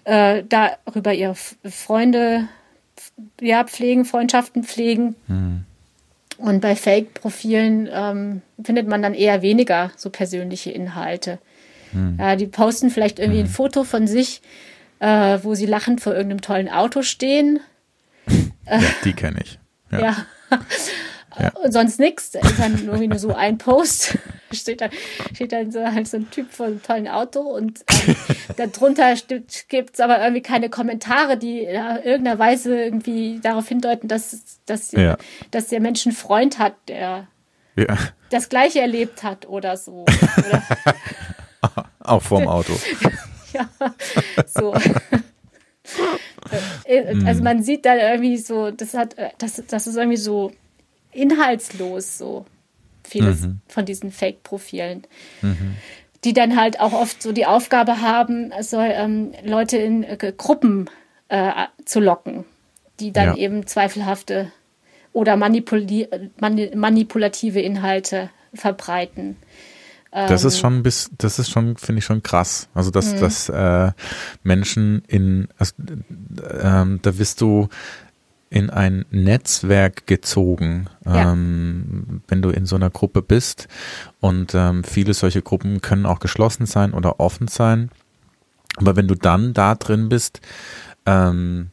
[0.05, 2.49] äh, darüber ihre Freunde
[3.41, 5.17] ja pflegen, Freundschaften pflegen.
[5.27, 5.65] Mhm.
[6.39, 11.39] Und bei Fake-Profilen ähm, findet man dann eher weniger so persönliche Inhalte.
[11.93, 12.17] Hm.
[12.19, 13.47] Ja, die posten vielleicht irgendwie hm.
[13.47, 14.41] ein Foto von sich,
[15.01, 17.61] äh, wo sie lachend vor irgendeinem tollen Auto stehen.
[18.71, 19.59] Ja, die kenne ich.
[19.91, 20.01] Ja.
[20.01, 20.17] ja.
[21.39, 21.53] Ja.
[21.71, 22.35] Sonst nichts.
[22.35, 24.19] Ist dann irgendwie nur so ein Post.
[24.53, 24.89] steht da,
[25.35, 28.17] steht dann so, halt so ein Typ vor einem tollen Auto und ähm,
[28.57, 29.15] darunter
[29.69, 34.93] gibt es aber irgendwie keine Kommentare, die in irgendeiner Weise irgendwie darauf hindeuten, dass, dass,
[34.93, 35.17] ja.
[35.51, 37.29] dass der Mensch einen Freund hat, der
[37.77, 37.97] ja.
[38.31, 40.05] das Gleiche erlebt hat oder so.
[40.39, 40.63] Oder
[42.01, 42.73] Auch vorm Auto.
[43.53, 43.69] ja,
[44.47, 44.75] so.
[46.85, 50.53] Äh, also man sieht da irgendwie so, das hat, das, das ist irgendwie so
[51.19, 52.47] inhaltslos so
[53.03, 53.61] vieles mhm.
[53.69, 55.05] von diesen Fake-Profilen.
[55.43, 55.77] Mhm.
[56.25, 60.91] Die dann halt auch oft so die Aufgabe haben, also, ähm, Leute in äh, Gruppen
[61.29, 62.45] äh, zu locken,
[62.99, 63.37] die dann ja.
[63.37, 64.51] eben zweifelhafte
[65.13, 66.09] oder manipuli
[66.41, 69.37] manipulative Inhalte verbreiten.
[70.11, 72.69] Das ist ähm, schon bis, das ist schon, finde ich schon krass.
[72.75, 73.21] Also dass, mhm.
[73.21, 73.93] dass äh,
[74.43, 77.69] Menschen in, also, äh, da wirst du
[78.51, 81.33] in ein Netzwerk gezogen, ja.
[81.33, 83.69] ähm, wenn du in so einer Gruppe bist.
[84.21, 87.91] Und ähm, viele solche Gruppen können auch geschlossen sein oder offen sein.
[88.77, 90.41] Aber wenn du dann da drin bist,
[91.05, 91.71] ähm,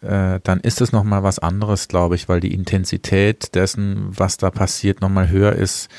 [0.00, 4.50] äh, dann ist es nochmal was anderes, glaube ich, weil die Intensität dessen, was da
[4.50, 5.90] passiert, nochmal höher ist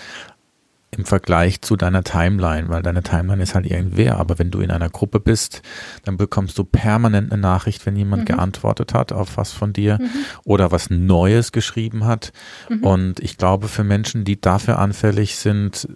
[0.95, 4.17] im Vergleich zu deiner Timeline, weil deine Timeline ist halt irgendwer.
[4.17, 5.61] Aber wenn du in einer Gruppe bist,
[6.03, 8.35] dann bekommst du permanent eine Nachricht, wenn jemand mhm.
[8.35, 10.09] geantwortet hat auf was von dir mhm.
[10.43, 12.33] oder was Neues geschrieben hat.
[12.69, 12.83] Mhm.
[12.83, 15.87] Und ich glaube, für Menschen, die dafür anfällig sind,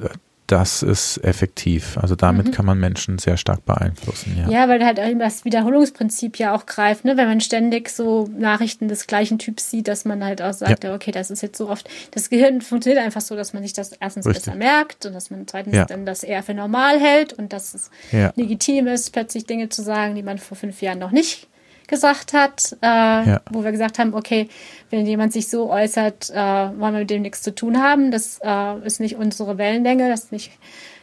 [0.48, 1.98] das ist effektiv.
[1.98, 2.52] Also damit mhm.
[2.52, 4.38] kann man Menschen sehr stark beeinflussen.
[4.38, 7.18] Ja, ja weil halt das Wiederholungsprinzip ja auch greift, ne?
[7.18, 10.94] wenn man ständig so Nachrichten des gleichen Typs sieht, dass man halt auch sagt, ja.
[10.94, 11.90] okay, das ist jetzt so oft.
[12.12, 14.46] Das Gehirn funktioniert einfach so, dass man sich das erstens Richtig.
[14.46, 15.86] besser merkt und dass man zweitens ja.
[15.86, 17.90] dann das eher für normal hält und dass es
[18.36, 21.48] legitim ist, plötzlich Dinge zu sagen, die man vor fünf Jahren noch nicht
[21.88, 23.42] gesagt hat, äh, ja.
[23.52, 24.50] wo wir gesagt haben, okay,
[24.90, 28.12] wenn jemand sich so äußert, äh, wollen wir mit dem nichts zu tun haben.
[28.12, 30.52] Das äh, ist nicht unsere Wellenlänge, das ist nicht,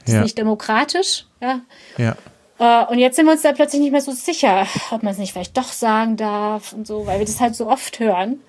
[0.04, 0.20] das ja.
[0.20, 1.26] ist nicht demokratisch.
[1.40, 1.60] Ja.
[1.98, 2.16] ja.
[2.58, 5.18] Äh, und jetzt sind wir uns da plötzlich nicht mehr so sicher, ob man es
[5.18, 8.40] nicht vielleicht doch sagen darf und so, weil wir das halt so oft hören.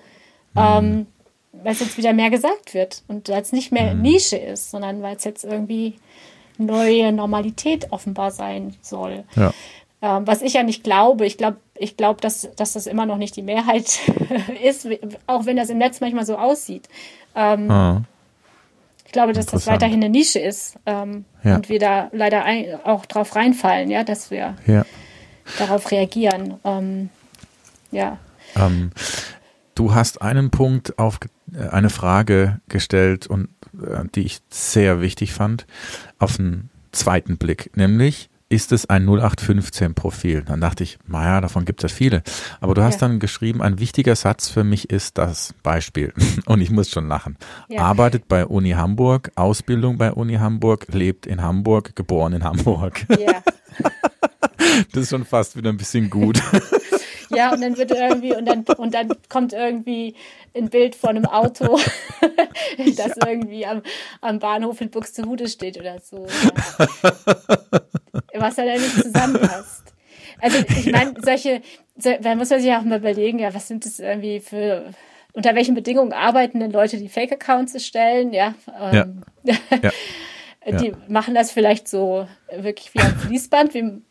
[0.54, 0.60] Mhm.
[0.60, 1.06] Ähm,
[1.52, 4.02] weil es jetzt wieder mehr gesagt wird und weil es nicht mehr mhm.
[4.02, 5.96] Nische ist, sondern weil es jetzt irgendwie
[6.58, 9.24] neue Normalität offenbar sein soll.
[9.36, 9.52] Ja.
[10.02, 11.26] Ähm, was ich ja nicht glaube.
[11.26, 13.98] Ich glaube, ich glaube, dass, dass das immer noch nicht die Mehrheit
[14.62, 14.88] ist,
[15.26, 16.88] auch wenn das im Netz manchmal so aussieht.
[17.34, 18.02] Ähm, ah.
[19.06, 21.56] Ich glaube, dass das weiterhin eine Nische ist ähm, ja.
[21.56, 24.84] und wir da leider ein, auch drauf reinfallen, ja, dass wir ja.
[25.58, 26.54] darauf reagieren.
[26.64, 27.10] Ähm,
[27.92, 28.18] ja.
[28.56, 28.90] Ähm,
[29.76, 31.20] du hast einen Punkt auf
[31.52, 35.66] äh, eine Frage gestellt und äh, die ich sehr wichtig fand,
[36.18, 40.42] auf einen zweiten Blick, nämlich ist es ein 0815-Profil?
[40.42, 42.22] Dann dachte ich, naja, davon gibt es ja viele.
[42.60, 43.08] Aber du hast ja.
[43.08, 46.12] dann geschrieben, ein wichtiger Satz für mich ist das Beispiel.
[46.46, 47.36] Und ich muss schon lachen.
[47.68, 47.82] Ja.
[47.82, 53.04] Arbeitet bei Uni Hamburg, Ausbildung bei Uni Hamburg, lebt in Hamburg, geboren in Hamburg.
[53.18, 53.42] Ja.
[54.92, 56.40] Das ist schon fast wieder ein bisschen gut.
[57.30, 60.14] Ja, und dann wird irgendwie, und dann, und dann kommt irgendwie
[60.54, 61.78] ein Bild von einem Auto,
[62.78, 63.26] das ja.
[63.26, 63.82] irgendwie am,
[64.20, 66.26] am Bahnhof in Buxtehude steht oder so.
[68.34, 69.94] Was da nicht zusammenpasst.
[70.40, 71.62] Also ich meine, solche,
[71.96, 74.90] da muss man sich auch mal überlegen, ja, was sind das irgendwie für,
[75.32, 78.54] unter welchen Bedingungen arbeiten denn Leute, die Fake-Accounts erstellen, ja.
[78.80, 79.56] Ähm, ja.
[80.66, 80.76] ja.
[80.76, 84.02] Die machen das vielleicht so wirklich wie ein Fließband, wie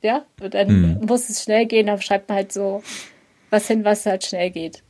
[0.00, 1.00] ja, und dann hm.
[1.06, 2.82] muss es schnell gehen, dann schreibt man halt so
[3.50, 4.84] was hin, was halt schnell geht.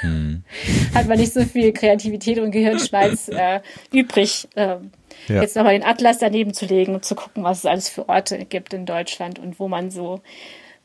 [0.00, 0.29] Hm.
[0.94, 3.60] Hat man nicht so viel Kreativität und Gehirnschmalz äh,
[3.92, 4.90] übrig, ähm,
[5.28, 5.42] ja.
[5.42, 8.44] jetzt nochmal den Atlas daneben zu legen und zu gucken, was es alles für Orte
[8.44, 10.20] gibt in Deutschland und wo man so,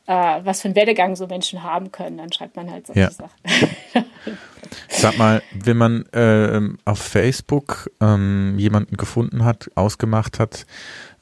[0.06, 2.18] äh, was für einen Werdegang so Menschen haben können.
[2.18, 3.10] Dann schreibt man halt solche ja.
[3.10, 3.30] Sachen.
[4.88, 10.66] Sag mal, wenn man äh, auf Facebook ähm, jemanden gefunden hat, ausgemacht hat,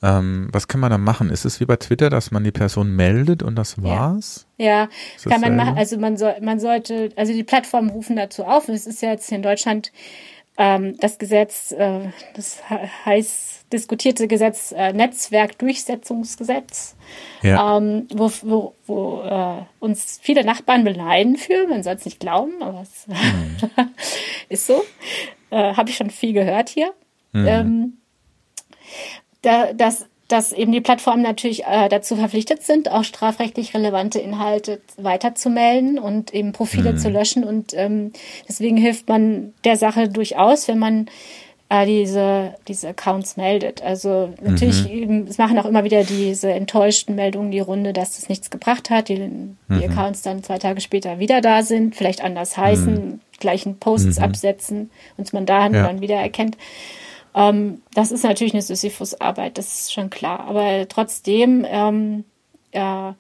[0.05, 1.31] ähm, was kann man da machen?
[1.31, 4.47] Ist es wie bei Twitter, dass man die Person meldet und das war's?
[4.59, 4.89] Ja, ja
[5.31, 5.79] kann man machen.
[5.79, 8.69] Also man soll, man sollte, also die Plattformen rufen dazu auf.
[8.69, 9.93] Es ist ja jetzt in Deutschland
[10.59, 16.97] ähm, das Gesetz, äh, das heißt diskutierte Gesetz, äh, Netzwerkdurchsetzungsgesetz,
[17.43, 17.79] ja.
[17.79, 21.67] ähm, wo, wo, wo äh, uns viele Nachbarn beneiden für.
[21.67, 23.57] Man soll es nicht glauben, aber es mhm.
[24.51, 24.85] ist so.
[25.51, 26.93] Äh, Habe ich schon viel gehört hier.
[27.33, 27.47] Mhm.
[27.49, 27.93] Ähm,
[29.45, 34.81] da, dass, dass eben die Plattformen natürlich äh, dazu verpflichtet sind, auch strafrechtlich relevante Inhalte
[34.97, 36.99] weiterzumelden und eben Profile mhm.
[36.99, 37.45] zu löschen.
[37.45, 38.13] Und ähm,
[38.49, 41.07] deswegen hilft man der Sache durchaus, wenn man
[41.69, 43.83] äh, diese, diese Accounts meldet.
[43.83, 45.27] Also natürlich, mhm.
[45.29, 49.09] es machen auch immer wieder diese enttäuschten Meldungen die Runde, dass das nichts gebracht hat,
[49.09, 49.57] die, mhm.
[49.71, 53.21] die Accounts dann zwei Tage später wieder da sind, vielleicht anders heißen, mhm.
[53.41, 54.25] gleichen Posts mhm.
[54.25, 55.69] absetzen, uns man da ja.
[55.71, 56.57] dann wieder erkennt.
[57.35, 60.41] Ähm, das ist natürlich eine Sisyphus-Arbeit, das ist schon klar.
[60.41, 62.25] Aber trotzdem ähm,
[62.73, 63.13] äh,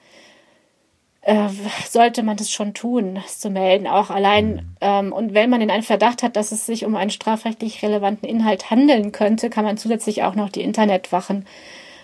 [1.22, 1.48] äh,
[1.88, 4.76] sollte man das schon tun, das zu melden, auch allein.
[4.80, 8.28] Ähm, und wenn man den einen Verdacht hat, dass es sich um einen strafrechtlich relevanten
[8.28, 11.46] Inhalt handeln könnte, kann man zusätzlich auch noch die Internetwachen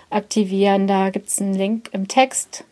[0.08, 0.86] aktivieren.
[0.86, 2.64] Da gibt es einen Link im Text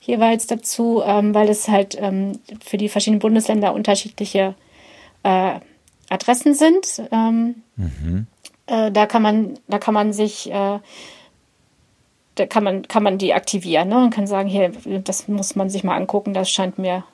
[0.00, 4.54] jeweils dazu, ähm, weil es halt ähm, für die verschiedenen Bundesländer unterschiedliche
[5.22, 5.54] äh,
[6.08, 7.02] Adressen sind.
[7.10, 8.26] Ähm, mhm.
[8.66, 10.78] Äh, da kann man, da kann man sich, äh,
[12.34, 14.04] da kann man, kann man die aktivieren ne?
[14.04, 17.04] und kann sagen, hier, das muss man sich mal angucken, das scheint mir,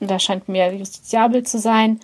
[0.00, 2.00] das scheint mir justiziabel zu sein.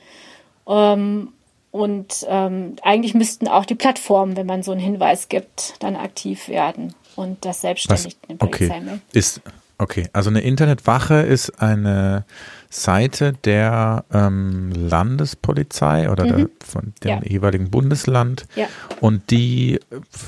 [0.66, 1.32] Ähm,
[1.70, 6.48] und ähm, eigentlich müssten auch die Plattformen, wenn man so einen Hinweis gibt, dann aktiv
[6.48, 8.30] werden und das selbstständig Was?
[8.30, 9.00] in Polizei okay.
[9.12, 9.42] Ist
[9.76, 12.24] okay, also eine Internetwache ist eine
[12.70, 16.36] Seite der ähm, Landespolizei oder mhm.
[16.36, 17.20] der, von dem ja.
[17.24, 18.46] jeweiligen Bundesland.
[18.56, 18.66] Ja.
[19.00, 19.80] Und die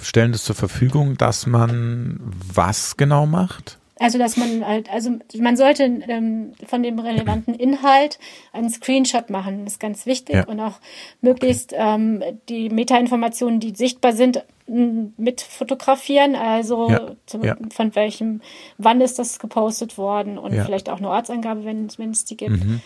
[0.02, 3.78] stellen das zur Verfügung, dass man was genau macht?
[4.00, 8.18] Also dass man halt, also man sollte ähm, von dem relevanten Inhalt
[8.50, 10.46] einen Screenshot machen, das ist ganz wichtig ja.
[10.46, 10.80] und auch
[11.20, 11.94] möglichst okay.
[11.96, 17.10] ähm, die Metainformationen, die sichtbar sind, mit fotografieren, also ja.
[17.26, 17.56] Zu, ja.
[17.72, 18.40] von welchem,
[18.78, 22.64] wann ist das gepostet worden und vielleicht auch eine Ortsangabe, wenn, es die gibt.
[22.64, 22.80] Mhm.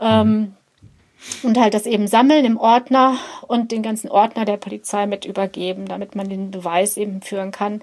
[0.00, 0.54] Ähm, mhm.
[1.42, 3.16] Und halt das eben sammeln im Ordner
[3.46, 7.82] und den ganzen Ordner der Polizei mit übergeben, damit man den Beweis eben führen kann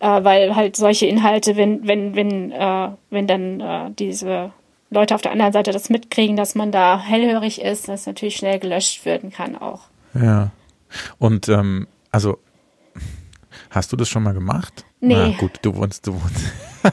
[0.00, 4.52] äh, weil halt solche Inhalte, wenn, wenn, wenn, äh, wenn dann äh, diese
[4.90, 8.58] Leute auf der anderen Seite das mitkriegen, dass man da hellhörig ist, dass natürlich schnell
[8.58, 9.82] gelöscht werden kann auch.
[10.14, 10.50] Ja.
[11.18, 12.38] Und ähm, also
[13.70, 14.84] hast du das schon mal gemacht?
[15.00, 15.14] Nee.
[15.14, 16.44] Na, gut, du wohnst, du wohnst.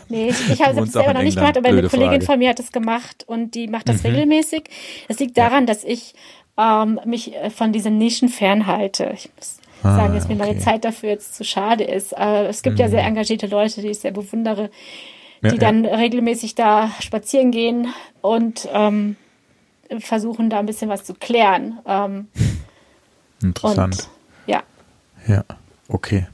[0.10, 2.26] Nee, ich, ich habe es selber noch nicht gemacht, aber eine Kollegin Frage.
[2.26, 4.10] von mir hat es gemacht und die macht das mhm.
[4.10, 4.64] regelmäßig.
[5.08, 5.68] Das liegt daran, ja.
[5.68, 6.16] dass ich
[6.58, 9.12] ähm, mich äh, von diesen Nischen fernhalte.
[9.14, 10.48] Ich muss ah, sagen, dass mir okay.
[10.48, 12.18] meine Zeit dafür jetzt zu schade ist.
[12.18, 12.82] Aber es gibt mhm.
[12.82, 14.70] ja sehr engagierte Leute, die ich sehr bewundere,
[15.44, 15.96] die ja, dann ja.
[15.96, 17.88] regelmäßig da spazieren gehen
[18.22, 19.18] und ähm,
[20.00, 21.80] versuchen da ein bisschen was zu klären.
[21.86, 22.28] Ähm,
[23.42, 23.96] Interessant.
[23.96, 24.10] Und,
[24.48, 24.64] ja.
[25.28, 25.44] Ja,
[25.88, 26.28] okay.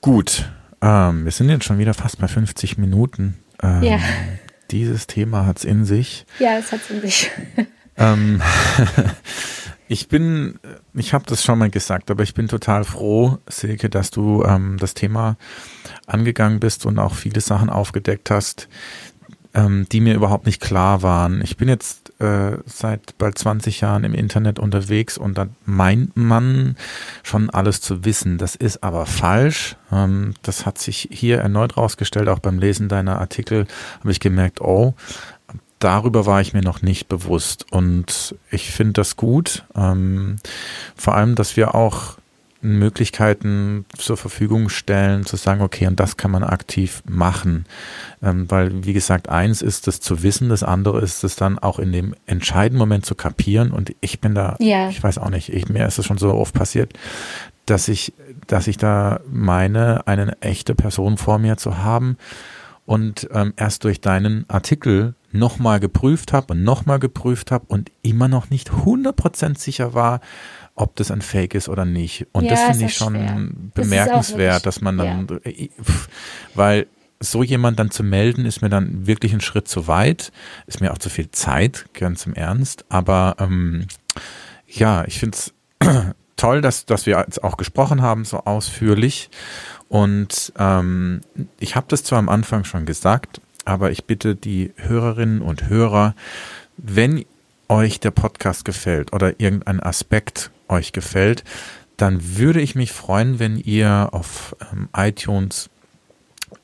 [0.00, 0.50] Gut.
[0.80, 3.38] Ähm, wir sind jetzt schon wieder fast bei 50 Minuten.
[3.62, 3.98] Ähm, ja.
[4.70, 6.26] Dieses Thema hat es in sich.
[6.38, 7.30] Ja, es hat es in sich.
[7.96, 8.42] ähm,
[9.86, 10.58] Ich bin,
[10.94, 14.78] ich habe das schon mal gesagt, aber ich bin total froh, Silke, dass du ähm,
[14.78, 15.36] das Thema
[16.06, 18.68] angegangen bist und auch viele Sachen aufgedeckt hast.
[19.54, 21.40] Ähm, die mir überhaupt nicht klar waren.
[21.42, 26.76] Ich bin jetzt äh, seit bald 20 Jahren im Internet unterwegs und dann meint man
[27.22, 28.38] schon alles zu wissen.
[28.38, 29.76] Das ist aber falsch.
[29.92, 33.66] Ähm, das hat sich hier erneut rausgestellt, auch beim Lesen deiner Artikel
[34.00, 34.94] habe ich gemerkt, oh,
[35.78, 37.70] darüber war ich mir noch nicht bewusst.
[37.70, 39.64] Und ich finde das gut.
[39.76, 40.36] Ähm,
[40.96, 42.16] vor allem, dass wir auch
[42.64, 47.66] Möglichkeiten zur Verfügung stellen, zu sagen, okay, und das kann man aktiv machen.
[48.22, 51.78] Ähm, weil, wie gesagt, eins ist es zu wissen, das andere ist es dann auch
[51.78, 53.70] in dem entscheidenden Moment zu kapieren.
[53.70, 54.88] Und ich bin da, ja.
[54.88, 56.94] ich weiß auch nicht, ich, mir ist es schon so oft passiert,
[57.66, 58.14] dass ich,
[58.46, 62.16] dass ich da meine, eine echte Person vor mir zu haben
[62.86, 68.28] und ähm, erst durch deinen Artikel nochmal geprüft habe und nochmal geprüft habe und immer
[68.28, 70.20] noch nicht 100% sicher war,
[70.74, 72.26] ob das ein Fake ist oder nicht.
[72.32, 73.48] Und ja, das finde ich schon schwer.
[73.74, 75.50] bemerkenswert, das dass man dann, ja.
[75.50, 75.68] Äh,
[76.54, 76.86] weil
[77.20, 80.32] so jemand dann zu melden, ist mir dann wirklich ein Schritt zu weit,
[80.66, 82.84] ist mir auch zu viel Zeit, ganz im Ernst.
[82.88, 83.86] Aber ähm,
[84.66, 85.54] ja, ich finde es
[86.36, 89.30] toll, dass, dass wir jetzt auch gesprochen haben, so ausführlich.
[89.88, 91.20] Und ähm,
[91.60, 96.14] ich habe das zwar am Anfang schon gesagt, aber ich bitte die Hörerinnen und Hörer,
[96.76, 97.24] wenn
[97.74, 101.42] euch der Podcast gefällt oder irgendein Aspekt euch gefällt,
[101.96, 105.70] dann würde ich mich freuen, wenn ihr auf ähm, iTunes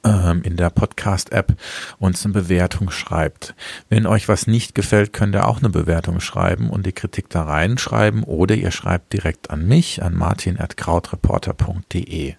[0.04, 1.56] ähm, in der Podcast-App
[1.98, 3.56] uns eine Bewertung schreibt.
[3.88, 7.42] Wenn euch was nicht gefällt, könnt ihr auch eine Bewertung schreiben und die Kritik da
[7.42, 12.36] reinschreiben oder ihr schreibt direkt an mich, an martin.krautreporter.de.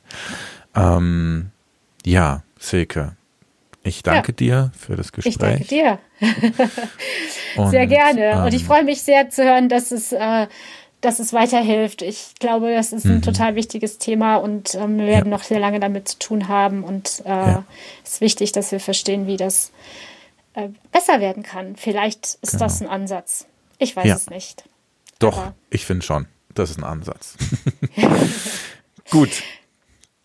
[0.76, 1.52] Ähm,
[2.06, 3.18] ja, Silke,
[3.84, 4.36] ich danke ja.
[4.36, 5.34] dir für das Gespräch.
[5.34, 6.00] Ich danke dir.
[7.70, 8.22] sehr gerne.
[8.22, 10.48] Ähm, und ich freue mich sehr zu hören, dass es äh,
[11.02, 12.04] dass es weiterhilft.
[12.04, 13.22] Ich glaube, das ist ein mhm.
[13.24, 15.38] total wichtiges Thema und ähm, wir werden ja.
[15.38, 16.84] noch sehr lange damit zu tun haben.
[16.84, 17.64] Und äh, ja.
[18.04, 19.72] es ist wichtig, dass wir verstehen, wie das
[20.54, 21.76] äh, besser werden kann.
[21.76, 22.66] Vielleicht ist genau.
[22.66, 23.48] das ein Ansatz.
[23.80, 24.64] Ich weiß es nicht.
[25.18, 27.36] Doch, Aber ich finde schon, das ist ein Ansatz.
[29.10, 29.44] Gut,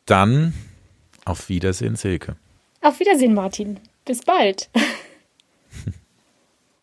[0.04, 0.52] dann
[1.24, 2.36] auf Wiedersehen, Silke.
[2.86, 3.80] Auf Wiedersehen, Martin.
[4.04, 4.70] Bis bald.